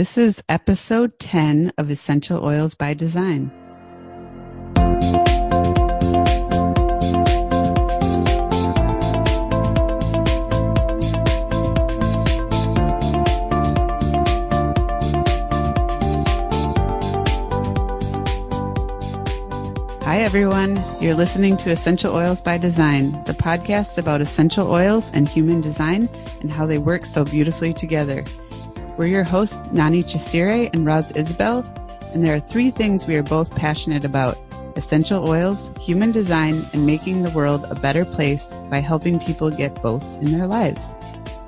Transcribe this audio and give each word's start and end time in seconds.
This 0.00 0.16
is 0.16 0.42
episode 0.48 1.18
10 1.18 1.74
of 1.76 1.90
Essential 1.90 2.42
Oils 2.42 2.74
by 2.74 2.94
Design. 2.94 3.50
Hi, 20.02 20.20
everyone. 20.22 20.82
You're 21.02 21.12
listening 21.12 21.58
to 21.58 21.70
Essential 21.70 22.14
Oils 22.14 22.40
by 22.40 22.56
Design, 22.56 23.22
the 23.24 23.34
podcast 23.34 23.98
about 23.98 24.22
essential 24.22 24.72
oils 24.72 25.10
and 25.12 25.28
human 25.28 25.60
design 25.60 26.08
and 26.40 26.50
how 26.50 26.64
they 26.64 26.78
work 26.78 27.04
so 27.04 27.22
beautifully 27.22 27.74
together. 27.74 28.24
We're 29.00 29.06
your 29.06 29.24
hosts, 29.24 29.64
Nani 29.72 30.04
Chisire 30.04 30.68
and 30.74 30.84
Roz 30.84 31.10
Isabel, 31.12 31.60
and 32.12 32.22
there 32.22 32.36
are 32.36 32.40
three 32.50 32.70
things 32.70 33.06
we 33.06 33.14
are 33.14 33.22
both 33.22 33.50
passionate 33.50 34.04
about 34.04 34.36
essential 34.76 35.26
oils, 35.26 35.70
human 35.80 36.12
design, 36.12 36.62
and 36.74 36.84
making 36.84 37.22
the 37.22 37.30
world 37.30 37.64
a 37.70 37.74
better 37.76 38.04
place 38.04 38.52
by 38.68 38.80
helping 38.80 39.18
people 39.18 39.50
get 39.50 39.80
both 39.80 40.04
in 40.20 40.32
their 40.32 40.46
lives. 40.46 40.94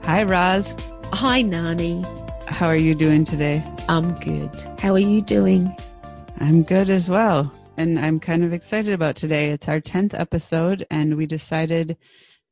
Hi, 0.05 0.23
Roz. 0.23 0.75
Hi, 1.13 1.43
Nani. 1.43 2.03
How 2.47 2.69
are 2.69 2.75
you 2.75 2.95
doing 2.95 3.27
today? 3.27 3.63
I'm 3.87 4.19
good. 4.21 4.59
How 4.79 4.95
are 4.95 4.99
you 4.99 5.21
doing? 5.21 5.77
I'm 6.41 6.63
good 6.63 6.89
as 6.89 7.11
well. 7.11 7.53
And 7.77 7.99
I'm 7.99 8.19
kind 8.19 8.45
of 8.45 8.55
excited 8.55 8.95
about 8.95 9.15
today. 9.15 9.51
It's 9.51 9.69
our 9.69 9.79
10th 9.79 10.19
episode, 10.19 10.87
and 10.91 11.19
we 11.19 11.27
decided 11.27 11.99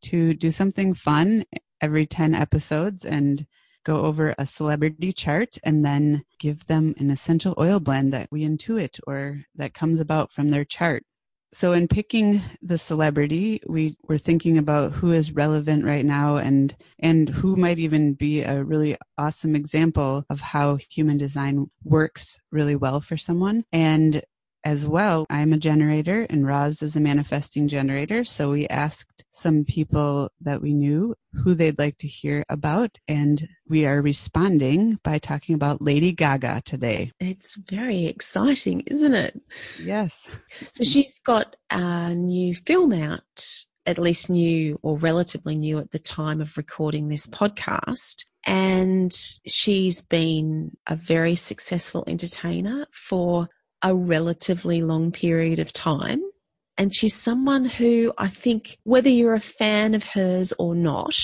to 0.03 0.35
do 0.35 0.51
something 0.51 0.93
fun 0.93 1.47
every 1.81 2.05
10 2.05 2.35
episodes 2.35 3.07
and 3.07 3.47
go 3.85 4.05
over 4.05 4.35
a 4.39 4.47
celebrity 4.47 5.13
chart 5.13 5.59
and 5.63 5.85
then 5.85 6.25
give 6.39 6.67
them 6.67 6.95
an 6.99 7.11
essential 7.11 7.55
oil 7.59 7.81
blend 7.81 8.13
that 8.13 8.29
we 8.31 8.43
intuit 8.43 9.01
or 9.07 9.45
that 9.55 9.75
comes 9.75 10.01
about 10.01 10.31
from 10.31 10.51
their 10.51 10.65
chart. 10.65 11.05
So 11.53 11.73
in 11.73 11.89
picking 11.89 12.43
the 12.63 12.79
celebrity, 12.79 13.61
we 13.67 13.97
were 14.07 14.19
thinking 14.19 14.57
about 14.57 14.93
who 14.93 15.11
is 15.11 15.33
relevant 15.33 15.85
right 15.85 16.05
now 16.05 16.37
and 16.37 16.77
and 17.01 17.29
who 17.29 17.57
might 17.57 17.81
even 17.81 18.15
be 18.15 18.43
a 18.43 18.63
really 18.63 18.97
awesome 19.19 19.57
example 19.57 20.25
of 20.31 20.41
how 20.41 20.77
human 20.77 21.19
design 21.19 21.69
works 21.83 22.41
really 22.53 22.77
well 22.77 23.01
for 23.01 23.17
someone. 23.17 23.65
And 23.73 24.23
as 24.65 24.87
well. 24.87 25.27
I'm 25.31 25.53
a 25.53 25.59
generator 25.59 26.27
and 26.29 26.47
Roz 26.47 26.83
is 26.83 26.97
a 26.97 27.01
manifesting 27.01 27.69
generator. 27.69 28.25
So 28.25 28.51
we 28.51 28.67
asked 28.69 29.25
some 29.33 29.65
people 29.65 30.31
that 30.41 30.61
we 30.61 30.75
knew 30.75 31.15
who 31.33 31.55
they'd 31.55 31.79
like 31.79 31.99
to 31.99 32.09
hear 32.09 32.45
about. 32.49 32.99
And 33.09 33.49
we 33.69 33.87
are 33.87 34.03
responding 34.03 34.99
by 35.03 35.19
talking 35.19 35.55
about 35.55 35.81
Lady 35.81 36.13
Gaga 36.13 36.63
today. 36.65 37.13
It's 37.21 37.57
very 37.57 38.07
exciting, 38.07 38.81
isn't 38.87 39.15
it? 39.15 39.41
Yes. 39.83 40.29
So 40.73 40.85
she's 40.85 41.21
got 41.21 41.57
a 41.71 42.15
new 42.15 42.55
film 42.55 42.93
out, 42.93 43.47
at 43.87 43.99
least 43.99 44.29
new 44.29 44.79
or 44.83 44.99
relatively 44.99 45.57
new 45.57 45.79
at 45.79 45.91
the 45.93 45.99
time 45.99 46.41
of 46.41 46.57
recording 46.57 47.09
this 47.09 47.27
podcast. 47.27 48.25
And 48.45 49.13
she's 49.47 50.03
been 50.03 50.77
a 50.87 50.97
very 50.97 51.37
successful 51.37 52.05
entertainer 52.07 52.87
for 52.91 53.49
a 53.83 53.95
relatively 53.95 54.83
long 54.83 55.13
period 55.13 55.59
of 55.59 55.73
time. 55.73 56.23
And 56.79 56.95
she's 56.95 57.15
someone 57.15 57.67
who 57.67 58.13
I 58.17 58.29
think, 58.29 58.79
whether 58.85 59.11
you're 59.11 59.35
a 59.35 59.41
fan 59.41 59.95
of 59.95 60.05
hers 60.05 60.53
or 60.59 60.75
not, 60.75 61.15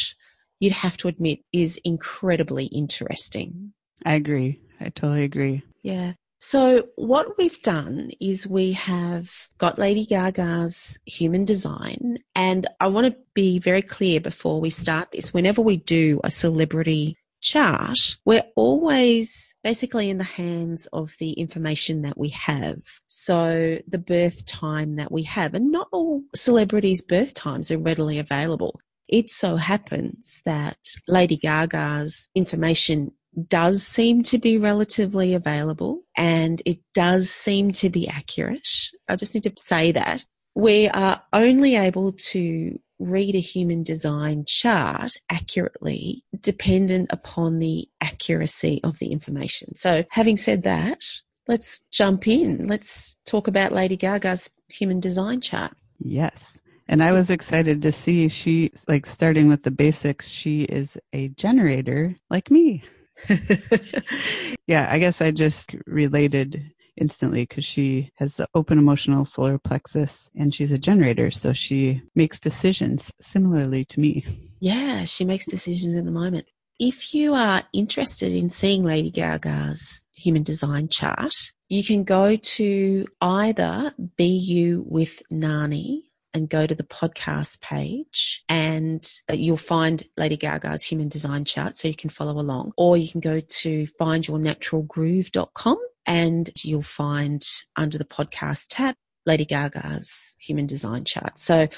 you'd 0.60 0.72
have 0.72 0.96
to 0.98 1.08
admit 1.08 1.40
is 1.52 1.80
incredibly 1.84 2.66
interesting. 2.66 3.72
I 4.04 4.14
agree. 4.14 4.60
I 4.80 4.90
totally 4.90 5.24
agree. 5.24 5.62
Yeah. 5.82 6.12
So, 6.38 6.88
what 6.96 7.38
we've 7.38 7.60
done 7.62 8.10
is 8.20 8.46
we 8.46 8.72
have 8.72 9.48
got 9.56 9.78
Lady 9.78 10.04
Gaga's 10.04 10.98
human 11.06 11.46
design. 11.46 12.18
And 12.34 12.66
I 12.78 12.88
want 12.88 13.06
to 13.06 13.18
be 13.32 13.58
very 13.58 13.82
clear 13.82 14.20
before 14.20 14.60
we 14.60 14.70
start 14.70 15.12
this 15.12 15.32
whenever 15.32 15.62
we 15.62 15.78
do 15.78 16.20
a 16.22 16.30
celebrity 16.30 17.16
chart, 17.46 18.16
we're 18.24 18.44
always 18.56 19.54
basically 19.62 20.10
in 20.10 20.18
the 20.18 20.24
hands 20.24 20.86
of 20.92 21.14
the 21.20 21.32
information 21.32 22.02
that 22.02 22.18
we 22.18 22.30
have. 22.30 22.78
So 23.06 23.78
the 23.86 23.98
birth 23.98 24.44
time 24.46 24.96
that 24.96 25.12
we 25.12 25.22
have, 25.24 25.54
and 25.54 25.70
not 25.70 25.88
all 25.92 26.22
celebrities' 26.34 27.02
birth 27.02 27.34
times 27.34 27.70
are 27.70 27.78
readily 27.78 28.18
available. 28.18 28.80
It 29.08 29.30
so 29.30 29.56
happens 29.56 30.40
that 30.44 30.78
Lady 31.06 31.36
Gaga's 31.36 32.28
information 32.34 33.12
does 33.48 33.82
seem 33.86 34.22
to 34.24 34.38
be 34.38 34.58
relatively 34.58 35.34
available 35.34 36.02
and 36.16 36.62
it 36.64 36.78
does 36.94 37.30
seem 37.30 37.70
to 37.72 37.90
be 37.90 38.08
accurate. 38.08 38.68
I 39.08 39.14
just 39.16 39.34
need 39.34 39.44
to 39.44 39.52
say 39.56 39.92
that. 39.92 40.24
We 40.54 40.88
are 40.88 41.22
only 41.32 41.76
able 41.76 42.12
to 42.12 42.78
read 42.98 43.34
a 43.34 43.40
human 43.40 43.82
design 43.82 44.44
chart 44.46 45.12
accurately 45.30 46.24
dependent 46.40 47.08
upon 47.10 47.58
the 47.58 47.88
accuracy 48.00 48.80
of 48.84 48.98
the 48.98 49.12
information. 49.12 49.74
So 49.76 50.04
having 50.10 50.36
said 50.36 50.62
that, 50.62 51.02
let's 51.48 51.82
jump 51.90 52.26
in. 52.26 52.66
Let's 52.66 53.16
talk 53.26 53.48
about 53.48 53.72
Lady 53.72 53.96
Gaga's 53.96 54.50
human 54.68 55.00
design 55.00 55.40
chart. 55.40 55.76
Yes. 55.98 56.58
And 56.88 57.02
I 57.02 57.12
was 57.12 57.30
excited 57.30 57.82
to 57.82 57.92
see 57.92 58.28
she, 58.28 58.72
like 58.86 59.06
starting 59.06 59.48
with 59.48 59.64
the 59.64 59.70
basics, 59.70 60.28
she 60.28 60.62
is 60.62 60.96
a 61.12 61.28
generator 61.28 62.14
like 62.30 62.50
me. 62.50 62.84
yeah, 64.66 64.88
I 64.90 64.98
guess 64.98 65.20
I 65.20 65.30
just 65.30 65.74
related 65.86 66.72
instantly 66.96 67.42
because 67.42 67.64
she 67.64 68.10
has 68.16 68.36
the 68.36 68.48
open 68.54 68.78
emotional 68.78 69.24
solar 69.24 69.58
plexus 69.58 70.28
and 70.34 70.54
she's 70.54 70.72
a 70.72 70.78
generator. 70.78 71.30
So 71.30 71.52
she 71.52 72.02
makes 72.14 72.40
decisions 72.40 73.10
similarly 73.20 73.84
to 73.86 74.00
me. 74.00 74.24
Yeah, 74.60 75.04
she 75.04 75.24
makes 75.24 75.46
decisions 75.46 75.94
in 75.94 76.04
the 76.04 76.10
moment. 76.10 76.46
If 76.78 77.14
you 77.14 77.34
are 77.34 77.62
interested 77.72 78.32
in 78.32 78.50
seeing 78.50 78.82
Lady 78.82 79.10
Gaga's 79.10 80.04
human 80.14 80.42
design 80.42 80.88
chart, 80.88 81.32
you 81.68 81.82
can 81.82 82.04
go 82.04 82.36
to 82.36 83.06
either 83.20 83.94
Be 84.16 84.28
You 84.28 84.84
with 84.86 85.22
Nani 85.30 86.10
and 86.36 86.50
go 86.50 86.66
to 86.66 86.74
the 86.74 86.84
podcast 86.84 87.62
page 87.62 88.44
and 88.48 89.10
uh, 89.30 89.34
you'll 89.34 89.56
find 89.56 90.02
Lady 90.18 90.36
Gaga's 90.36 90.82
human 90.82 91.08
design 91.08 91.46
chart 91.46 91.78
so 91.78 91.88
you 91.88 91.96
can 91.96 92.10
follow 92.10 92.38
along. 92.38 92.72
Or 92.76 92.98
you 92.98 93.08
can 93.08 93.20
go 93.20 93.40
to 93.40 93.86
findyournaturalgroove.com 93.98 95.78
and 96.06 96.50
you'll 96.62 96.82
find 96.82 97.46
under 97.76 97.98
the 97.98 98.04
podcast 98.04 98.66
tab 98.70 98.94
Lady 99.26 99.44
Gaga's 99.44 100.36
human 100.40 100.66
design 100.66 101.04
chart. 101.04 101.38
So 101.38 101.68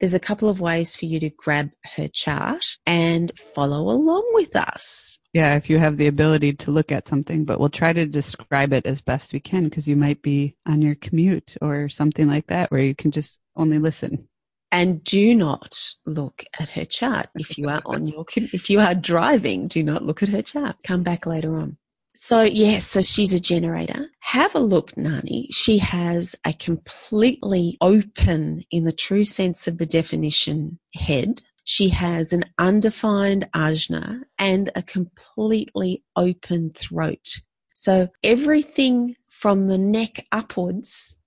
there's 0.00 0.14
a 0.14 0.20
couple 0.20 0.48
of 0.48 0.60
ways 0.60 0.94
for 0.94 1.06
you 1.06 1.18
to 1.20 1.30
grab 1.30 1.70
her 1.96 2.08
chart 2.08 2.76
and 2.84 3.32
follow 3.38 3.90
along 3.90 4.28
with 4.34 4.54
us. 4.54 5.18
Yeah, 5.32 5.56
if 5.56 5.70
you 5.70 5.78
have 5.78 5.96
the 5.96 6.06
ability 6.06 6.54
to 6.54 6.70
look 6.70 6.92
at 6.92 7.08
something, 7.08 7.44
but 7.44 7.60
we'll 7.60 7.68
try 7.68 7.92
to 7.92 8.06
describe 8.06 8.72
it 8.72 8.86
as 8.86 9.00
best 9.00 9.32
we 9.32 9.40
can 9.40 9.64
because 9.64 9.86
you 9.86 9.96
might 9.96 10.22
be 10.22 10.56
on 10.66 10.82
your 10.82 10.94
commute 10.94 11.56
or 11.60 11.88
something 11.88 12.26
like 12.26 12.46
that 12.48 12.70
where 12.70 12.80
you 12.80 12.94
can 12.94 13.10
just 13.10 13.38
only 13.54 13.78
listen. 13.78 14.28
And 14.72 15.02
do 15.04 15.34
not 15.34 15.78
look 16.04 16.44
at 16.58 16.70
her 16.70 16.84
chart 16.84 17.28
if 17.34 17.56
you 17.56 17.68
are 17.68 17.82
on 17.86 18.06
your 18.06 18.24
if 18.36 18.68
you 18.68 18.80
are 18.80 18.94
driving. 18.94 19.68
Do 19.68 19.82
not 19.82 20.04
look 20.04 20.22
at 20.22 20.28
her 20.30 20.42
chart. 20.42 20.76
Come 20.84 21.02
back 21.02 21.24
later 21.24 21.56
on. 21.56 21.76
So, 22.18 22.40
yes, 22.40 22.86
so 22.86 23.02
she's 23.02 23.34
a 23.34 23.40
generator. 23.40 24.08
Have 24.20 24.54
a 24.54 24.58
look, 24.58 24.96
Nani. 24.96 25.48
She 25.52 25.76
has 25.78 26.34
a 26.46 26.54
completely 26.54 27.76
open, 27.82 28.64
in 28.70 28.84
the 28.84 28.92
true 28.92 29.24
sense 29.24 29.68
of 29.68 29.76
the 29.76 29.84
definition, 29.84 30.78
head. 30.94 31.42
She 31.64 31.90
has 31.90 32.32
an 32.32 32.44
undefined 32.58 33.46
ajna 33.54 34.22
and 34.38 34.70
a 34.74 34.82
completely 34.82 36.04
open 36.16 36.70
throat. 36.70 37.42
So 37.74 38.08
everything 38.22 39.16
from 39.28 39.68
the 39.68 39.78
neck 39.78 40.26
upwards 40.32 41.18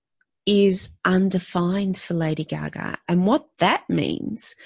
is 0.44 0.90
undefined 1.04 1.98
for 1.98 2.14
Lady 2.14 2.44
Gaga. 2.44 2.98
And 3.08 3.26
what 3.26 3.46
that 3.58 3.88
means 3.88 4.56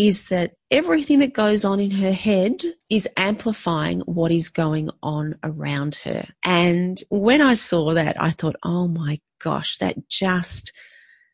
is 0.00 0.28
that 0.28 0.54
everything 0.70 1.18
that 1.18 1.34
goes 1.34 1.62
on 1.62 1.78
in 1.78 1.90
her 1.90 2.12
head 2.12 2.62
is 2.90 3.06
amplifying 3.18 4.00
what 4.00 4.32
is 4.32 4.48
going 4.48 4.88
on 5.02 5.36
around 5.44 5.96
her. 5.96 6.26
And 6.42 6.98
when 7.10 7.42
I 7.42 7.52
saw 7.52 7.92
that, 7.92 8.16
I 8.18 8.30
thought, 8.30 8.56
oh 8.62 8.88
my 8.88 9.20
gosh, 9.42 9.76
that 9.76 10.08
just 10.08 10.72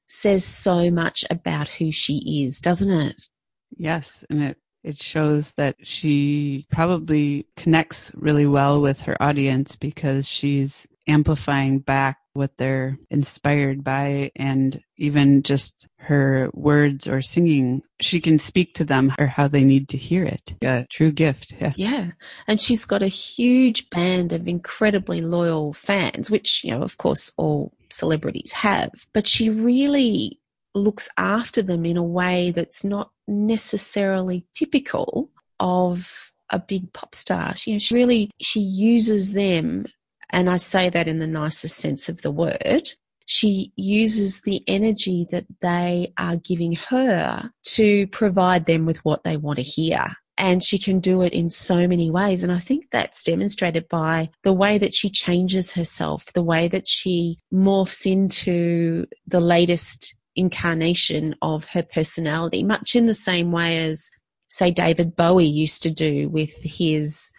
says 0.09 0.45
so 0.45 0.91
much 0.91 1.25
about 1.31 1.69
who 1.69 1.93
she 1.93 2.43
is, 2.43 2.61
doesn't 2.61 2.91
it? 2.91 3.29
Yes. 3.77 4.25
And 4.29 4.43
it, 4.43 4.57
it 4.83 5.01
shows 5.01 5.53
that 5.53 5.77
she 5.85 6.67
probably 6.69 7.47
connects 7.57 8.11
really 8.17 8.47
well 8.47 8.81
with 8.81 9.03
her 9.03 9.21
audience 9.23 9.77
because 9.77 10.27
she's 10.27 10.89
amplifying 11.07 11.79
back 11.79 12.19
what 12.37 12.56
they're 12.59 12.99
inspired 13.11 13.83
by 13.83 14.31
and 14.37 14.83
even 14.97 15.43
just 15.43 15.88
her 15.99 16.50
words 16.53 17.09
or 17.09 17.21
singing 17.21 17.83
she 18.00 18.21
can 18.21 18.38
speak 18.38 18.75
to 18.75 18.85
them 18.85 19.12
or 19.19 19.27
how 19.27 19.49
they 19.49 19.65
need 19.65 19.88
to 19.88 19.97
hear 19.97 20.23
it. 20.23 20.55
A 20.62 20.87
true 20.91 21.11
gift 21.11 21.55
yeah. 21.61 21.73
Yeah. 21.77 22.11
And 22.47 22.61
she's 22.61 22.85
got 22.85 23.03
a 23.03 23.09
huge 23.09 23.91
band 23.91 24.33
of 24.33 24.47
incredibly 24.47 25.21
loyal 25.21 25.73
fans 25.73 26.31
which 26.31 26.62
you 26.62 26.71
know 26.71 26.83
of 26.83 26.99
course 26.99 27.33
all 27.37 27.73
celebrities 27.91 28.53
have. 28.53 28.91
But 29.12 29.27
she 29.27 29.50
really 29.50 30.41
looks 30.75 31.09
after 31.17 31.62
them 31.62 31.87
in 31.87 31.97
a 31.97 32.03
way 32.03 32.50
that's 32.50 32.85
not 32.85 33.11
necessarily 33.27 34.47
typical 34.53 35.31
of 35.59 36.33
a 36.50 36.59
big 36.59 36.93
pop 36.93 37.15
star. 37.15 37.55
You 37.65 37.75
know, 37.75 37.79
she 37.79 37.94
really 37.94 38.31
she 38.41 38.61
uses 38.61 39.33
them, 39.33 39.87
and 40.31 40.50
I 40.50 40.56
say 40.56 40.88
that 40.90 41.08
in 41.08 41.19
the 41.19 41.26
nicest 41.26 41.76
sense 41.76 42.08
of 42.08 42.23
the 42.23 42.31
word. 42.31 42.93
She 43.26 43.73
uses 43.76 44.43
the 44.43 44.62
energy 44.69 45.26
that 45.31 45.46
they 45.61 46.12
are 46.17 46.37
giving 46.37 46.75
her 46.75 47.50
to 47.64 48.06
provide 48.08 48.67
them 48.67 48.87
with 48.87 49.05
what 49.05 49.25
they 49.25 49.37
want 49.37 49.56
to 49.56 49.64
hear. 49.64 50.05
And 50.38 50.62
she 50.62 50.78
can 50.78 51.00
do 51.00 51.23
it 51.23 51.32
in 51.32 51.49
so 51.49 51.88
many 51.88 52.11
ways. 52.11 52.44
And 52.44 52.52
I 52.52 52.58
think 52.58 52.90
that's 52.90 53.23
demonstrated 53.23 53.88
by 53.88 54.31
the 54.43 54.52
way 54.52 54.78
that 54.78 54.94
she 54.94 55.11
changes 55.11 55.73
herself, 55.73 56.32
the 56.34 56.43
way 56.43 56.69
that 56.69 56.87
she 56.87 57.38
morphs 57.52 58.11
into 58.11 59.06
the 59.26 59.40
latest 59.40 60.14
incarnation 60.37 61.34
of 61.40 61.64
her 61.67 61.82
personality, 61.82 62.62
much 62.62 62.94
in 62.94 63.06
the 63.06 63.14
same 63.14 63.50
way 63.50 63.78
as 63.78 64.11
say 64.49 64.70
David 64.70 65.17
Bowie 65.17 65.46
used 65.46 65.82
to 65.82 65.90
do 65.90 66.28
with 66.28 66.62
his 66.62 67.31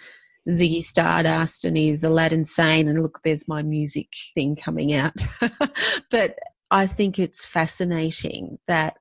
Ziggy 0.50 0.82
Stardust 0.82 1.66
and 1.66 1.78
his 1.78 2.04
Aladdin 2.04 2.46
Sane 2.46 2.88
and 2.88 3.02
look 3.02 3.20
there's 3.24 3.48
my 3.48 3.64
music 3.64 4.08
thing 4.34 4.56
coming 4.56 4.94
out. 4.94 5.14
but 6.12 6.38
I 6.72 6.88
think 6.88 7.20
it's 7.20 7.46
fascinating 7.46 8.58
that 8.68 8.98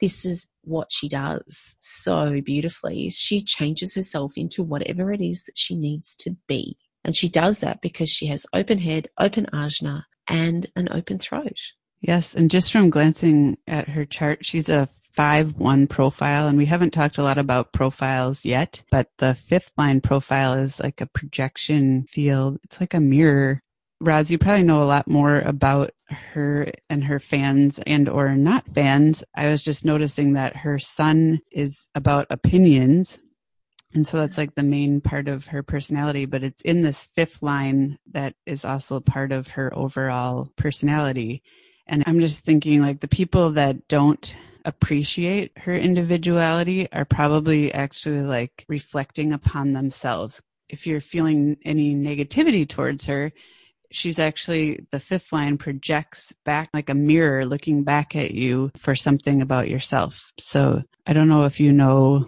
this 0.00 0.24
is 0.24 0.46
what 0.62 0.90
she 0.90 1.08
does 1.08 1.76
so 1.80 2.40
beautifully. 2.40 3.10
She 3.10 3.42
changes 3.42 3.94
herself 3.94 4.36
into 4.36 4.62
whatever 4.62 5.12
it 5.12 5.20
is 5.20 5.44
that 5.44 5.58
she 5.58 5.76
needs 5.76 6.16
to 6.16 6.36
be. 6.46 6.76
And 7.04 7.16
she 7.16 7.28
does 7.28 7.60
that 7.60 7.80
because 7.80 8.10
she 8.10 8.26
has 8.26 8.46
open 8.52 8.78
head, 8.78 9.08
open 9.18 9.46
ajna, 9.52 10.04
and 10.28 10.66
an 10.76 10.88
open 10.90 11.18
throat. 11.18 11.58
Yes. 12.00 12.34
And 12.34 12.50
just 12.50 12.72
from 12.72 12.90
glancing 12.90 13.58
at 13.66 13.90
her 13.90 14.04
chart, 14.04 14.44
she's 14.44 14.68
a 14.68 14.88
five 15.12 15.56
one 15.56 15.86
profile 15.86 16.46
and 16.48 16.56
we 16.56 16.66
haven't 16.66 16.92
talked 16.92 17.18
a 17.18 17.22
lot 17.22 17.38
about 17.38 17.72
profiles 17.72 18.44
yet 18.44 18.82
but 18.90 19.08
the 19.18 19.34
fifth 19.34 19.72
line 19.76 20.00
profile 20.00 20.54
is 20.54 20.80
like 20.80 21.00
a 21.00 21.06
projection 21.06 22.04
field 22.04 22.58
it's 22.64 22.80
like 22.80 22.94
a 22.94 23.00
mirror 23.00 23.62
Roz, 24.02 24.30
you 24.30 24.38
probably 24.38 24.62
know 24.62 24.82
a 24.82 24.84
lot 24.84 25.08
more 25.08 25.40
about 25.40 25.90
her 26.08 26.72
and 26.88 27.04
her 27.04 27.20
fans 27.20 27.78
and 27.86 28.08
or 28.08 28.34
not 28.34 28.66
fans. 28.66 29.22
I 29.34 29.48
was 29.48 29.62
just 29.62 29.84
noticing 29.84 30.32
that 30.32 30.56
her 30.56 30.78
sun 30.78 31.40
is 31.52 31.88
about 31.94 32.26
opinions. 32.30 33.18
And 33.92 34.06
so 34.06 34.16
that's 34.18 34.38
like 34.38 34.54
the 34.54 34.62
main 34.62 35.02
part 35.02 35.28
of 35.28 35.48
her 35.48 35.62
personality, 35.62 36.24
but 36.24 36.42
it's 36.42 36.62
in 36.62 36.80
this 36.80 37.10
fifth 37.14 37.42
line 37.42 37.98
that 38.12 38.34
is 38.46 38.64
also 38.64 39.00
part 39.00 39.32
of 39.32 39.48
her 39.48 39.76
overall 39.76 40.50
personality. 40.56 41.42
And 41.86 42.02
I'm 42.06 42.20
just 42.20 42.42
thinking 42.42 42.80
like 42.80 43.00
the 43.00 43.08
people 43.08 43.50
that 43.52 43.86
don't 43.86 44.34
appreciate 44.64 45.52
her 45.58 45.74
individuality 45.74 46.90
are 46.92 47.04
probably 47.04 47.72
actually 47.72 48.22
like 48.22 48.64
reflecting 48.68 49.32
upon 49.32 49.72
themselves. 49.72 50.40
If 50.68 50.86
you're 50.86 51.00
feeling 51.00 51.56
any 51.64 51.94
negativity 51.94 52.68
towards 52.68 53.04
her, 53.04 53.32
she's 53.92 54.18
actually 54.18 54.86
the 54.90 55.00
fifth 55.00 55.32
line 55.32 55.58
projects 55.58 56.32
back 56.44 56.70
like 56.72 56.88
a 56.88 56.94
mirror 56.94 57.44
looking 57.44 57.82
back 57.82 58.14
at 58.14 58.32
you 58.32 58.70
for 58.76 58.94
something 58.94 59.42
about 59.42 59.68
yourself. 59.68 60.32
So 60.38 60.82
I 61.06 61.12
don't 61.12 61.28
know 61.28 61.44
if 61.44 61.60
you 61.60 61.72
know, 61.72 62.26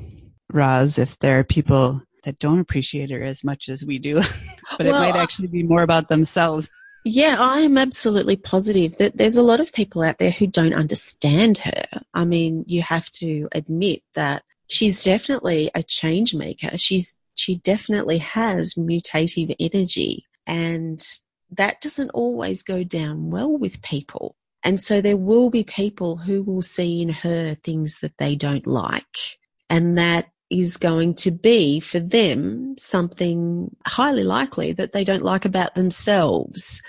Roz, 0.52 0.98
if 0.98 1.18
there 1.18 1.38
are 1.38 1.44
people 1.44 2.02
that 2.24 2.38
don't 2.38 2.58
appreciate 2.58 3.10
her 3.10 3.22
as 3.22 3.44
much 3.44 3.68
as 3.68 3.84
we 3.84 3.98
do, 3.98 4.16
but 4.78 4.86
well, 4.86 4.96
it 4.96 4.98
might 4.98 5.16
uh 5.16 5.22
actually 5.22 5.48
be 5.48 5.62
more 5.62 5.82
about 5.82 6.08
themselves. 6.08 6.68
Yeah, 7.04 7.36
I 7.40 7.60
am 7.60 7.78
absolutely 7.78 8.36
positive 8.36 8.96
that 8.98 9.16
there's 9.16 9.36
a 9.36 9.42
lot 9.42 9.60
of 9.60 9.72
people 9.72 10.02
out 10.02 10.18
there 10.18 10.30
who 10.30 10.46
don't 10.46 10.74
understand 10.74 11.58
her. 11.58 11.84
I 12.14 12.24
mean, 12.24 12.64
you 12.68 12.82
have 12.82 13.10
to 13.12 13.48
admit 13.52 14.02
that 14.14 14.44
she's 14.68 15.02
definitely 15.02 15.70
a 15.74 15.82
change 15.82 16.34
maker. 16.34 16.76
She's 16.78 17.16
she 17.34 17.56
definitely 17.56 18.18
has 18.18 18.74
mutative 18.74 19.56
energy 19.58 20.26
and 20.46 21.02
that 21.50 21.80
doesn't 21.80 22.10
always 22.10 22.62
go 22.62 22.84
down 22.84 23.30
well 23.30 23.50
with 23.50 23.82
people. 23.82 24.36
And 24.62 24.80
so 24.80 25.00
there 25.00 25.16
will 25.16 25.50
be 25.50 25.64
people 25.64 26.16
who 26.16 26.42
will 26.42 26.62
see 26.62 27.02
in 27.02 27.08
her 27.08 27.54
things 27.54 28.00
that 28.00 28.18
they 28.18 28.36
don't 28.36 28.66
like. 28.66 29.38
And 29.68 29.98
that 29.98 30.28
is 30.52 30.76
going 30.76 31.14
to 31.14 31.30
be 31.30 31.80
for 31.80 31.98
them 31.98 32.76
something 32.76 33.74
highly 33.86 34.22
likely 34.22 34.72
that 34.72 34.92
they 34.92 35.02
don't 35.02 35.24
like 35.24 35.46
about 35.46 35.74
themselves. 35.74 36.82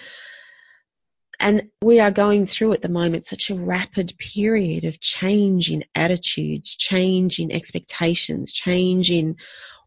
And 1.40 1.64
we 1.82 2.00
are 2.00 2.12
going 2.12 2.46
through 2.46 2.74
at 2.74 2.82
the 2.82 2.90
moment 2.90 3.26
such 3.26 3.50
a 3.50 3.56
rapid 3.56 4.14
period 4.18 4.84
of 4.84 5.00
change 5.00 5.72
in 5.72 5.84
attitudes, 5.96 6.76
change 6.76 7.40
in 7.40 7.52
expectations, 7.52 8.52
change 8.52 9.10
in 9.10 9.36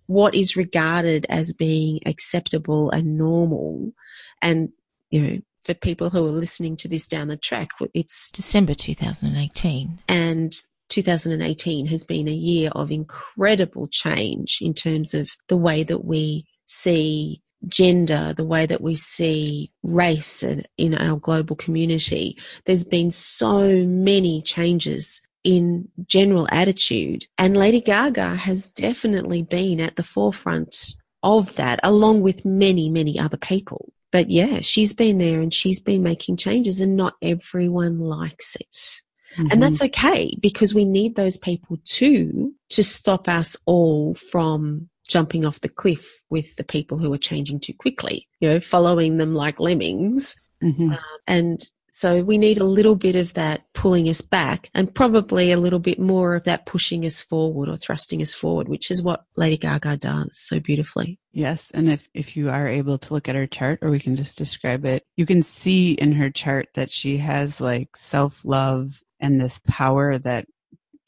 what 0.06 0.34
is 0.34 0.56
regarded 0.56 1.26
as 1.29 1.52
being 1.52 2.00
acceptable 2.06 2.90
and 2.90 3.19
normal. 3.19 3.93
And, 4.40 4.70
you 5.11 5.20
know, 5.20 5.38
for 5.64 5.75
people 5.75 6.11
who 6.11 6.26
are 6.26 6.31
listening 6.31 6.76
to 6.79 6.88
this 6.88 7.08
down 7.08 7.29
the 7.29 7.37
track, 7.37 7.70
it's 7.93 8.31
December 8.31 8.72
2018. 8.72 9.99
And 10.08 10.55
2018 10.88 11.86
has 11.86 12.04
been 12.04 12.28
a 12.28 12.32
year 12.32 12.70
of 12.74 12.90
incredible 12.90 13.88
change 13.88 14.58
in 14.60 14.74
terms 14.74 15.14
of 15.14 15.30
the 15.48 15.56
way 15.56 15.82
that 15.82 16.04
we 16.04 16.44
see 16.66 17.42
gender, 17.68 18.34
the 18.36 18.44
way 18.44 18.66
that 18.66 18.80
we 18.80 18.94
see 18.94 19.70
race 19.82 20.42
in 20.42 20.94
our 20.94 21.16
global 21.16 21.56
community. 21.56 22.38
There's 22.64 22.84
been 22.84 23.10
so 23.10 23.84
many 23.84 24.42
changes 24.42 25.20
in 25.44 25.88
general 26.06 26.48
attitude. 26.50 27.26
And 27.38 27.56
Lady 27.56 27.80
Gaga 27.80 28.34
has 28.34 28.68
definitely 28.68 29.42
been 29.42 29.80
at 29.80 29.96
the 29.96 30.02
forefront 30.02 30.96
of 31.22 31.54
that, 31.56 31.80
along 31.82 32.22
with 32.22 32.44
many, 32.44 32.90
many 32.90 33.18
other 33.18 33.36
people. 33.36 33.92
But 34.12 34.30
yeah, 34.30 34.60
she's 34.60 34.94
been 34.94 35.18
there 35.18 35.40
and 35.40 35.52
she's 35.52 35.80
been 35.80 36.02
making 36.02 36.36
changes, 36.36 36.80
and 36.80 36.96
not 36.96 37.14
everyone 37.22 37.98
likes 37.98 38.56
it. 38.56 39.02
Mm-hmm. 39.36 39.48
And 39.50 39.62
that's 39.62 39.82
okay 39.82 40.36
because 40.40 40.74
we 40.74 40.84
need 40.84 41.14
those 41.14 41.36
people 41.36 41.78
too 41.84 42.54
to 42.70 42.82
stop 42.82 43.28
us 43.28 43.56
all 43.66 44.14
from 44.14 44.88
jumping 45.06 45.44
off 45.44 45.60
the 45.60 45.68
cliff 45.68 46.24
with 46.30 46.56
the 46.56 46.64
people 46.64 46.98
who 46.98 47.12
are 47.12 47.18
changing 47.18 47.60
too 47.60 47.74
quickly, 47.74 48.26
you 48.40 48.48
know, 48.48 48.60
following 48.60 49.18
them 49.18 49.34
like 49.34 49.60
lemmings. 49.60 50.36
Mm-hmm. 50.62 50.93
Uh, 50.93 50.96
and 51.26 51.60
so 51.96 52.22
we 52.22 52.36
need 52.36 52.58
a 52.58 52.64
little 52.64 52.94
bit 52.94 53.16
of 53.16 53.32
that 53.34 53.62
pulling 53.72 54.06
us 54.10 54.20
back 54.20 54.69
and 54.74 54.94
probably 54.94 55.50
a 55.50 55.56
little 55.56 55.78
bit 55.78 55.98
more 55.98 56.34
of 56.34 56.44
that 56.44 56.66
pushing 56.66 57.06
us 57.06 57.22
forward 57.22 57.70
or 57.70 57.78
thrusting 57.78 58.20
us 58.20 58.34
forward, 58.34 58.69
which 58.69 58.90
is 58.90 59.02
what 59.02 59.24
Lady 59.34 59.56
Gaga 59.56 59.96
does 59.96 60.36
so 60.36 60.60
beautifully. 60.60 61.19
Yes. 61.32 61.70
And 61.72 61.88
if, 61.88 62.06
if 62.12 62.36
you 62.36 62.50
are 62.50 62.69
able 62.69 62.98
to 62.98 63.14
look 63.14 63.31
at 63.31 63.34
her 63.34 63.46
chart 63.46 63.78
or 63.81 63.90
we 63.90 63.98
can 63.98 64.14
just 64.14 64.36
describe 64.36 64.84
it, 64.84 65.05
you 65.16 65.24
can 65.24 65.43
see 65.43 65.93
in 65.93 66.12
her 66.12 66.28
chart 66.28 66.69
that 66.74 66.90
she 66.90 67.16
has 67.16 67.62
like 67.62 67.96
self 67.96 68.44
love 68.44 69.02
and 69.20 69.41
this 69.41 69.61
power 69.67 70.19
that 70.19 70.46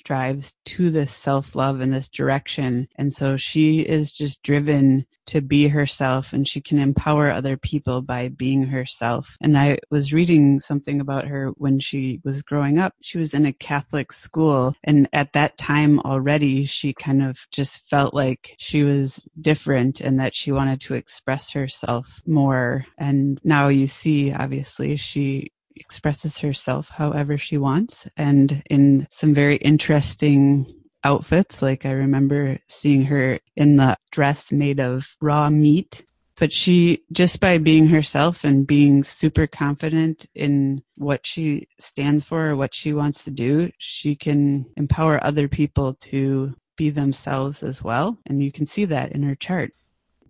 drives 0.08 0.54
to 0.64 0.90
this 0.90 1.12
self 1.12 1.54
love 1.54 1.82
in 1.82 1.90
this 1.90 2.08
direction. 2.08 2.88
And 2.96 3.12
so 3.12 3.36
she 3.36 3.80
is 3.80 4.10
just 4.10 4.42
driven 4.42 5.04
to 5.26 5.42
be 5.42 5.68
herself 5.68 6.32
and 6.32 6.48
she 6.48 6.62
can 6.62 6.78
empower 6.78 7.30
other 7.30 7.58
people 7.58 8.00
by 8.00 8.28
being 8.28 8.62
herself. 8.62 9.36
And 9.42 9.58
I 9.58 9.76
was 9.90 10.14
reading 10.14 10.60
something 10.60 11.02
about 11.02 11.26
her 11.26 11.48
when 11.58 11.78
she 11.78 12.20
was 12.24 12.42
growing 12.42 12.78
up. 12.78 12.94
She 13.02 13.18
was 13.18 13.34
in 13.34 13.44
a 13.44 13.52
Catholic 13.52 14.10
school 14.10 14.74
and 14.82 15.06
at 15.12 15.34
that 15.34 15.58
time 15.58 16.00
already 16.00 16.64
she 16.64 16.94
kind 16.94 17.22
of 17.22 17.46
just 17.50 17.86
felt 17.90 18.14
like 18.14 18.56
she 18.58 18.82
was 18.82 19.20
different 19.38 20.00
and 20.00 20.18
that 20.18 20.34
she 20.34 20.50
wanted 20.50 20.80
to 20.82 20.94
express 20.94 21.50
herself 21.50 22.22
more. 22.26 22.86
And 22.96 23.38
now 23.44 23.68
you 23.68 23.86
see, 23.86 24.32
obviously, 24.32 24.96
she 24.96 25.52
expresses 25.80 26.38
herself 26.38 26.90
however 26.90 27.38
she 27.38 27.58
wants 27.58 28.06
and 28.16 28.62
in 28.68 29.06
some 29.10 29.34
very 29.34 29.56
interesting 29.56 30.66
outfits. 31.04 31.62
Like 31.62 31.86
I 31.86 31.92
remember 31.92 32.58
seeing 32.68 33.04
her 33.06 33.40
in 33.56 33.76
the 33.76 33.96
dress 34.10 34.52
made 34.52 34.80
of 34.80 35.16
raw 35.20 35.50
meat. 35.50 36.04
But 36.36 36.52
she, 36.52 37.02
just 37.10 37.40
by 37.40 37.58
being 37.58 37.88
herself 37.88 38.44
and 38.44 38.64
being 38.64 39.02
super 39.02 39.48
confident 39.48 40.26
in 40.36 40.84
what 40.94 41.26
she 41.26 41.66
stands 41.80 42.24
for 42.24 42.50
or 42.50 42.56
what 42.56 42.74
she 42.74 42.92
wants 42.92 43.24
to 43.24 43.32
do, 43.32 43.72
she 43.78 44.14
can 44.14 44.66
empower 44.76 45.22
other 45.22 45.48
people 45.48 45.94
to 45.94 46.54
be 46.76 46.90
themselves 46.90 47.64
as 47.64 47.82
well. 47.82 48.18
And 48.24 48.40
you 48.40 48.52
can 48.52 48.68
see 48.68 48.84
that 48.84 49.10
in 49.10 49.24
her 49.24 49.34
chart. 49.34 49.72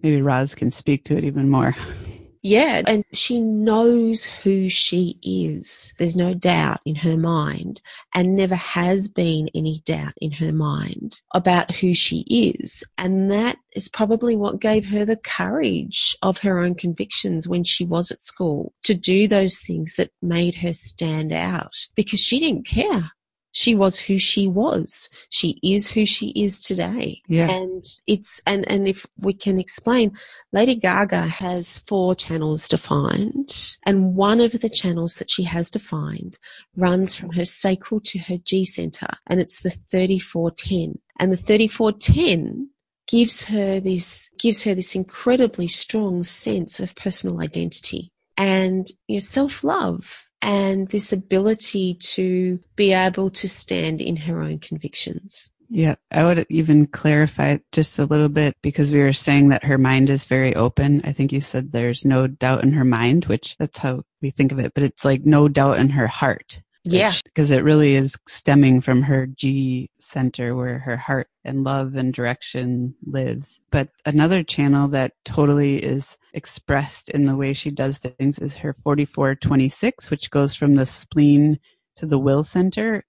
Maybe 0.03 0.23
Roz 0.23 0.55
can 0.55 0.71
speak 0.71 1.05
to 1.05 1.17
it 1.17 1.25
even 1.25 1.51
more. 1.51 1.77
Yeah, 2.43 2.83
and 2.87 3.05
she 3.13 3.41
knows 3.41 4.25
who 4.25 4.69
she 4.69 5.19
is. 5.23 5.93
There's 5.99 6.17
no 6.17 6.35
doubt 6.35 6.81
in 6.85 6.95
her 6.97 7.17
mind, 7.17 7.81
and 8.15 8.37
never 8.37 8.55
has 8.55 9.09
been 9.09 9.49
any 9.55 9.83
doubt 9.85 10.15
in 10.21 10.33
her 10.33 10.53
mind 10.53 11.21
about 11.35 11.77
who 11.77 11.95
she 11.95 12.25
is. 12.29 12.85
And 12.97 13.31
that 13.31 13.59
is 13.75 13.89
probably 13.89 14.37
what 14.37 14.61
gave 14.61 14.87
her 14.87 15.05
the 15.05 15.17
courage 15.17 16.17
of 16.23 16.39
her 16.39 16.59
own 16.59 16.75
convictions 16.75 17.49
when 17.49 17.65
she 17.65 17.85
was 17.85 18.11
at 18.11 18.23
school 18.23 18.73
to 18.85 18.95
do 18.95 19.27
those 19.27 19.59
things 19.59 19.95
that 19.97 20.11
made 20.23 20.57
her 20.57 20.73
stand 20.73 21.33
out 21.33 21.75
because 21.97 22.21
she 22.21 22.39
didn't 22.39 22.67
care 22.67 23.11
she 23.53 23.75
was 23.75 23.99
who 23.99 24.19
she 24.19 24.47
was. 24.47 25.09
She 25.31 25.59
is 25.63 25.91
who 25.91 26.07
she 26.07 26.29
is 26.31 26.61
today. 26.61 27.23
Yeah. 27.29 27.51
And 27.51 27.85
it's, 28.07 28.43
and, 28.47 28.71
and 28.71 28.87
if 28.87 29.07
we 29.19 29.33
can 29.33 29.59
explain, 29.59 30.17
Lady 30.53 30.75
Gaga 30.75 31.23
has 31.23 31.79
four 31.79 32.15
channels 32.15 32.69
defined. 32.69 33.77
And 33.87 34.15
one 34.15 34.41
of 34.41 34.53
the 34.53 34.69
channels 34.69 35.15
that 35.17 35.31
she 35.31 35.45
has 35.45 35.71
defined 35.71 36.39
runs 36.77 37.15
from 37.15 37.31
her 37.31 37.45
sacral 37.45 38.01
to 38.01 38.19
her 38.19 38.39
G 38.39 38.65
center. 38.65 39.09
And 39.27 39.41
it's 39.41 39.63
the 39.63 39.71
3410. 39.71 40.99
And 41.19 41.33
the 41.33 41.37
3410 41.37 42.71
gives 43.07 43.45
her 43.45 43.81
this, 43.81 44.31
gives 44.39 44.65
her 44.65 44.75
this 44.75 44.95
incredibly 44.95 45.67
strong 45.67 46.23
sense 46.23 46.79
of 46.79 46.95
personal 46.95 47.41
identity 47.41 48.13
and 48.37 48.87
you 49.09 49.17
know, 49.17 49.21
self 49.21 49.65
love 49.65 50.28
and 50.43 50.89
this 50.89 51.13
ability 51.13 51.95
to 51.95 52.59
be 52.77 52.93
able 52.93 53.31
to 53.31 53.49
stand 53.49 54.01
in 54.01 54.17
her 54.17 54.41
own 54.41 54.59
convictions. 54.59 55.51
Yeah, 55.71 55.97
I 56.11 56.25
would 56.25 56.47
even 56.49 56.87
clarify 56.87 57.59
just 57.73 57.99
a 57.99 58.07
little 58.07 58.31
bit 58.31 58.57
because 58.63 58.91
we 58.91 59.01
were 59.01 59.13
saying 59.13 59.51
that 59.51 59.65
her 59.65 59.77
mind 59.77 60.09
is 60.09 60.25
very 60.25 60.55
open. 60.57 61.03
I 61.05 61.13
think 61.13 61.31
you 61.31 61.41
said 61.41 61.73
there's 61.73 62.07
no 62.07 62.27
doubt 62.27 62.63
in 62.63 62.73
her 62.73 62.87
mind, 62.87 63.27
which 63.27 63.55
that's 63.59 63.79
how 63.79 64.05
we 64.23 64.31
think 64.31 64.51
of 64.51 64.59
it, 64.59 64.73
but 64.75 64.83
it's 64.83 65.05
like 65.05 65.27
no 65.27 65.47
doubt 65.47 65.79
in 65.79 65.91
her 65.91 66.07
heart. 66.07 66.63
Yeah. 66.93 67.13
Because 67.25 67.51
it 67.51 67.65
really 67.65 67.95
is 67.95 68.17
stemming 68.27 68.81
from 68.81 69.03
her 69.03 69.27
G 69.27 69.91
center 70.01 70.55
where 70.55 70.79
her 70.81 70.97
heart 70.97 71.29
and 71.45 71.65
love 71.65 71.97
and 71.97 72.13
direction 72.13 72.95
lives. 73.05 73.61
But 73.71 73.91
another 74.05 74.43
channel 74.43 74.89
that 74.89 75.13
totally 75.25 75.83
is 75.83 76.17
expressed 76.33 77.11
in 77.11 77.25
the 77.25 77.37
way 77.37 77.53
she 77.53 77.71
does 77.71 77.99
things 77.99 78.39
is 78.39 78.57
her 78.57 78.75
4426, 78.85 80.11
which 80.11 80.31
goes 80.31 80.55
from 80.55 80.75
the 80.75 80.87
spleen 80.87 81.59
to 81.97 82.07
the 82.07 82.19
will 82.19 82.43
center. 82.43 83.05